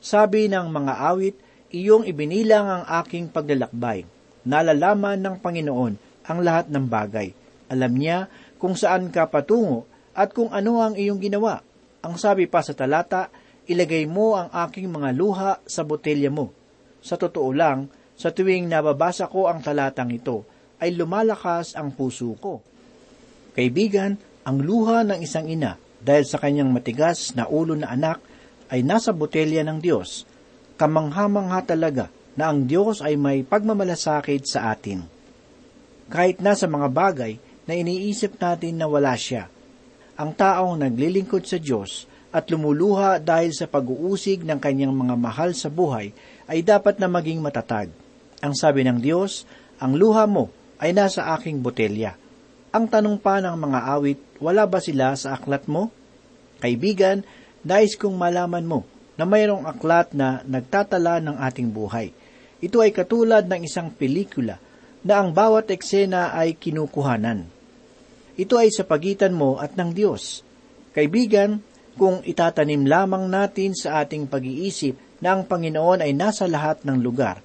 Sabi 0.00 0.48
ng 0.48 0.72
mga 0.72 0.94
awit, 1.12 1.36
iyong 1.68 2.08
ibinilang 2.08 2.64
ang 2.64 2.84
aking 3.04 3.28
paglalakbay. 3.28 4.08
Nalalaman 4.48 5.20
ng 5.20 5.36
Panginoon 5.44 5.94
ang 6.24 6.38
lahat 6.40 6.72
ng 6.72 6.88
bagay. 6.88 7.36
Alam 7.68 8.00
niya 8.00 8.32
kung 8.56 8.72
saan 8.72 9.12
ka 9.12 9.28
patungo 9.28 9.84
at 10.16 10.32
kung 10.32 10.48
ano 10.56 10.80
ang 10.80 10.96
iyong 10.96 11.20
ginawa. 11.20 11.60
Ang 12.00 12.16
sabi 12.16 12.48
pa 12.48 12.64
sa 12.64 12.72
talata, 12.72 13.28
ilagay 13.68 14.08
mo 14.08 14.40
ang 14.40 14.48
aking 14.48 14.88
mga 14.88 15.10
luha 15.12 15.60
sa 15.68 15.84
botelya 15.84 16.32
mo. 16.32 16.48
Sa 17.04 17.20
totoo 17.20 17.52
lang, 17.52 17.92
sa 18.16 18.32
tuwing 18.32 18.66
nababasa 18.66 19.28
ko 19.28 19.52
ang 19.52 19.60
talatang 19.60 20.10
ito, 20.10 20.48
ay 20.80 20.96
lumalakas 20.96 21.76
ang 21.76 21.92
puso 21.92 22.32
ko. 22.40 22.64
Kaibigan, 23.58 24.14
ang 24.46 24.62
luha 24.62 25.02
ng 25.02 25.18
isang 25.18 25.50
ina 25.50 25.74
dahil 25.98 26.22
sa 26.22 26.38
kanyang 26.38 26.70
matigas 26.70 27.34
na 27.34 27.50
ulo 27.50 27.74
na 27.74 27.90
anak 27.90 28.22
ay 28.70 28.86
nasa 28.86 29.10
botelya 29.10 29.66
ng 29.66 29.82
Diyos. 29.82 30.22
Kamangha-mangha 30.78 31.66
talaga 31.66 32.06
na 32.38 32.54
ang 32.54 32.70
Diyos 32.70 33.02
ay 33.02 33.18
may 33.18 33.42
pagmamalasakit 33.42 34.46
sa 34.46 34.70
atin. 34.70 35.02
Kahit 36.06 36.38
nasa 36.38 36.70
mga 36.70 36.86
bagay 36.86 37.34
na 37.66 37.74
iniisip 37.74 38.38
natin 38.38 38.78
na 38.78 38.86
wala 38.86 39.18
siya, 39.18 39.50
ang 40.14 40.38
taong 40.38 40.78
naglilingkod 40.78 41.42
sa 41.42 41.58
Diyos 41.58 42.06
at 42.30 42.46
lumuluha 42.54 43.18
dahil 43.18 43.50
sa 43.50 43.66
pag-uusig 43.66 44.46
ng 44.46 44.62
kanyang 44.62 44.94
mga 44.94 45.18
mahal 45.18 45.50
sa 45.50 45.66
buhay 45.66 46.14
ay 46.46 46.62
dapat 46.62 47.02
na 47.02 47.10
maging 47.10 47.42
matatag. 47.42 47.90
Ang 48.38 48.54
sabi 48.54 48.86
ng 48.86 49.02
Diyos, 49.02 49.50
ang 49.82 49.98
luha 49.98 50.30
mo 50.30 50.46
ay 50.78 50.94
nasa 50.94 51.34
aking 51.34 51.58
botelya. 51.58 52.27
Ang 52.68 52.84
tanong 52.84 53.16
pa 53.16 53.40
ng 53.40 53.56
mga 53.56 53.80
awit, 53.96 54.20
wala 54.44 54.68
ba 54.68 54.76
sila 54.76 55.16
sa 55.16 55.40
aklat 55.40 55.64
mo? 55.64 55.88
Kaibigan, 56.60 57.24
nais 57.64 57.96
kong 57.96 58.12
malaman 58.12 58.68
mo 58.68 58.84
na 59.16 59.24
mayroong 59.24 59.64
aklat 59.64 60.12
na 60.12 60.44
nagtatala 60.44 61.16
ng 61.24 61.36
ating 61.40 61.72
buhay. 61.72 62.12
Ito 62.60 62.84
ay 62.84 62.92
katulad 62.92 63.48
ng 63.48 63.64
isang 63.64 63.88
pelikula 63.88 64.60
na 65.00 65.16
ang 65.16 65.32
bawat 65.32 65.72
eksena 65.72 66.36
ay 66.36 66.60
kinukuhanan. 66.60 67.48
Ito 68.36 68.60
ay 68.60 68.68
sa 68.68 68.84
pagitan 68.84 69.32
mo 69.32 69.56
at 69.56 69.72
ng 69.72 69.90
Diyos. 69.96 70.44
Kaibigan, 70.92 71.64
kung 71.98 72.20
itatanim 72.22 72.84
lamang 72.84 73.26
natin 73.26 73.74
sa 73.74 74.04
ating 74.04 74.28
pag-iisip 74.28 74.94
na 75.24 75.34
ang 75.34 75.48
Panginoon 75.48 76.04
ay 76.04 76.12
nasa 76.14 76.44
lahat 76.44 76.84
ng 76.84 77.00
lugar, 77.00 77.40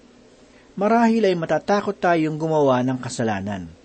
marahil 0.77 1.25
ay 1.25 1.33
matatakot 1.33 1.95
tayong 1.97 2.36
gumawa 2.38 2.83
ng 2.86 2.99
kasalanan. 3.01 3.83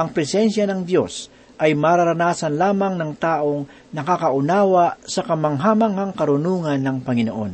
Ang 0.00 0.16
presensya 0.16 0.64
ng 0.64 0.88
Diyos 0.88 1.28
ay 1.60 1.76
mararanasan 1.76 2.56
lamang 2.56 2.96
ng 2.96 3.20
taong 3.20 3.68
nakakaunawa 3.92 4.96
sa 5.04 5.20
kamanghamanghang 5.20 6.16
karunungan 6.16 6.80
ng 6.80 7.04
Panginoon. 7.04 7.52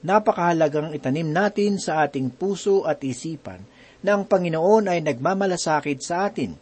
Napakahalagang 0.00 0.96
itanim 0.96 1.28
natin 1.28 1.76
sa 1.76 2.08
ating 2.08 2.32
puso 2.32 2.88
at 2.88 3.04
isipan 3.04 3.60
na 4.00 4.16
ang 4.16 4.24
Panginoon 4.24 4.88
ay 4.88 5.04
nagmamalasakit 5.04 6.00
sa 6.00 6.24
atin. 6.24 6.56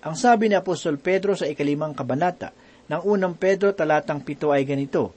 Ang 0.00 0.16
sabi 0.16 0.48
ni 0.48 0.56
Apostol 0.56 0.96
Pedro 0.96 1.36
sa 1.36 1.44
ikalimang 1.44 1.92
kabanata 1.92 2.56
ng 2.88 3.04
unang 3.04 3.36
Pedro 3.36 3.76
talatang 3.76 4.24
pito 4.24 4.48
ay 4.48 4.64
ganito, 4.64 5.12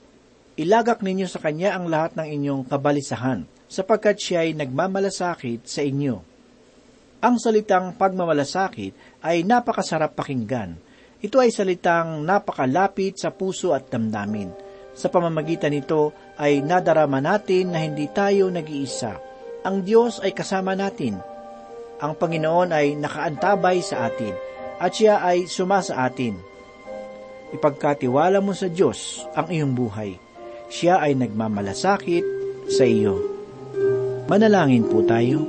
Ilagak 0.60 1.00
ninyo 1.00 1.24
sa 1.24 1.40
kanya 1.40 1.72
ang 1.72 1.88
lahat 1.88 2.20
ng 2.20 2.28
inyong 2.36 2.62
kabalisahan, 2.68 3.48
sapagkat 3.64 4.20
siya 4.20 4.44
ay 4.44 4.52
nagmamalasakit 4.52 5.64
sa 5.64 5.80
inyo. 5.80 6.27
Ang 7.18 7.42
salitang 7.42 7.98
pagmamalasakit 7.98 9.22
ay 9.26 9.42
napakasarap 9.42 10.14
pakinggan. 10.14 10.78
Ito 11.18 11.42
ay 11.42 11.50
salitang 11.50 12.22
napakalapit 12.22 13.18
sa 13.18 13.34
puso 13.34 13.74
at 13.74 13.90
damdamin. 13.90 14.54
Sa 14.94 15.10
pamamagitan 15.10 15.74
nito 15.74 16.14
ay 16.38 16.62
nadarama 16.62 17.18
natin 17.18 17.74
na 17.74 17.82
hindi 17.82 18.06
tayo 18.14 18.46
nag-iisa. 18.54 19.18
Ang 19.66 19.82
Diyos 19.82 20.22
ay 20.22 20.30
kasama 20.30 20.78
natin. 20.78 21.18
Ang 21.98 22.14
Panginoon 22.14 22.70
ay 22.70 22.94
nakaantabay 22.94 23.82
sa 23.82 24.06
atin 24.06 24.34
at 24.78 24.94
siya 24.94 25.18
ay 25.18 25.50
sumasa 25.50 25.98
atin. 25.98 26.38
Ipagkatiwala 27.50 28.38
mo 28.38 28.54
sa 28.54 28.70
Diyos 28.70 29.26
ang 29.34 29.50
iyong 29.50 29.74
buhay. 29.74 30.14
Siya 30.70 31.02
ay 31.02 31.18
nagmamalasakit 31.18 32.22
sa 32.70 32.86
iyo. 32.86 33.18
Manalangin 34.30 34.86
po 34.86 35.02
tayo. 35.02 35.42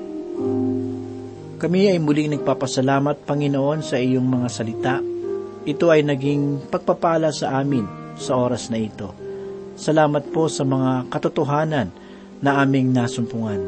Kami 1.60 1.92
ay 1.92 2.00
muling 2.00 2.40
nagpapasalamat, 2.40 3.28
Panginoon, 3.28 3.84
sa 3.84 4.00
iyong 4.00 4.24
mga 4.24 4.48
salita. 4.48 4.96
Ito 5.68 5.92
ay 5.92 6.08
naging 6.08 6.72
pagpapala 6.72 7.36
sa 7.36 7.60
amin 7.60 8.16
sa 8.16 8.40
oras 8.40 8.72
na 8.72 8.80
ito. 8.80 9.12
Salamat 9.76 10.32
po 10.32 10.48
sa 10.48 10.64
mga 10.64 11.12
katotohanan 11.12 11.92
na 12.40 12.64
aming 12.64 12.96
nasumpungan. 12.96 13.60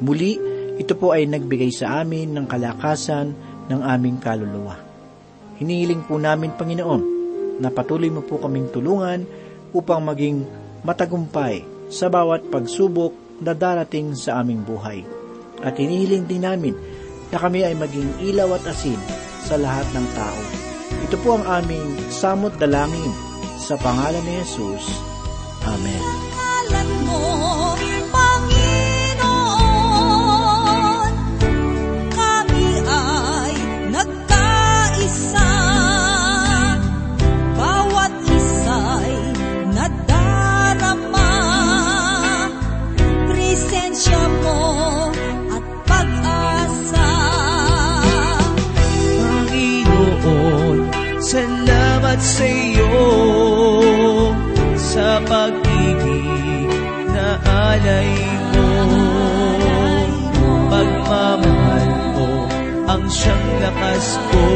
Muli, 0.00 0.40
ito 0.80 0.96
po 0.96 1.12
ay 1.12 1.28
nagbigay 1.28 1.68
sa 1.68 2.00
amin 2.00 2.32
ng 2.32 2.48
kalakasan 2.48 3.36
ng 3.68 3.80
aming 3.92 4.16
kaluluwa. 4.24 4.80
Hinihiling 5.60 6.08
po 6.08 6.16
namin, 6.16 6.56
Panginoon, 6.56 7.02
na 7.60 7.68
patuloy 7.68 8.08
mo 8.08 8.24
po 8.24 8.40
kaming 8.40 8.72
tulungan 8.72 9.28
upang 9.76 10.00
maging 10.00 10.48
matagumpay 10.80 11.60
sa 11.92 12.08
bawat 12.08 12.48
pagsubok 12.48 13.12
na 13.44 13.52
darating 13.52 14.16
sa 14.16 14.40
aming 14.40 14.64
buhay. 14.64 15.04
At 15.60 15.76
hinihiling 15.76 16.24
din 16.24 16.48
namin 16.48 16.93
na 17.32 17.38
kami 17.40 17.64
ay 17.64 17.76
maging 17.76 18.10
ilaw 18.20 18.56
at 18.56 18.64
asin 18.68 18.98
sa 19.44 19.60
lahat 19.60 19.86
ng 19.92 20.06
tao. 20.16 20.40
Ito 21.04 21.16
po 21.20 21.36
ang 21.36 21.44
aming 21.44 22.00
samot 22.08 22.56
dalangin 22.56 23.12
sa 23.60 23.76
pangalan 23.76 24.24
ni 24.24 24.40
Jesus. 24.44 24.84
Amen. 25.64 26.23
Siyang 63.24 63.48
lakas 63.64 64.06
ko 64.28 64.46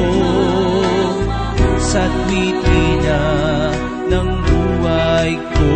sa 1.80 2.04
tuwid-ina 2.04 3.24
ng 4.12 4.28
buhay 4.44 5.30
ko. 5.56 5.72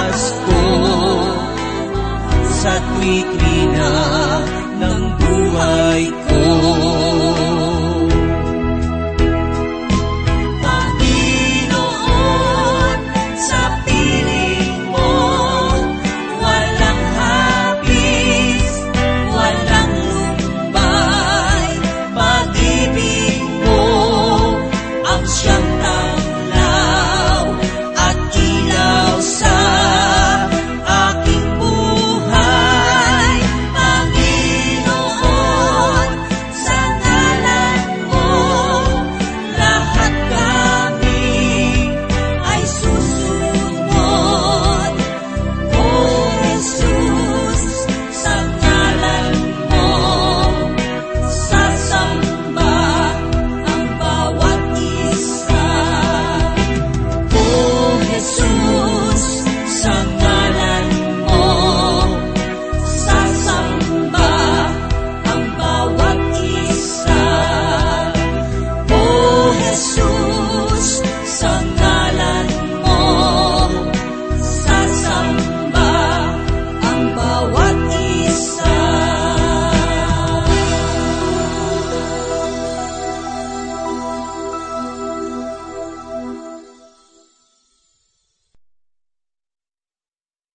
Siyang 0.00 0.08
lakas 0.08 0.32
ko 0.48 0.62
sa 2.60 2.72
tuwid 2.80 3.28
na 3.76 3.92
ng 4.80 5.02
buhay. 5.20 6.19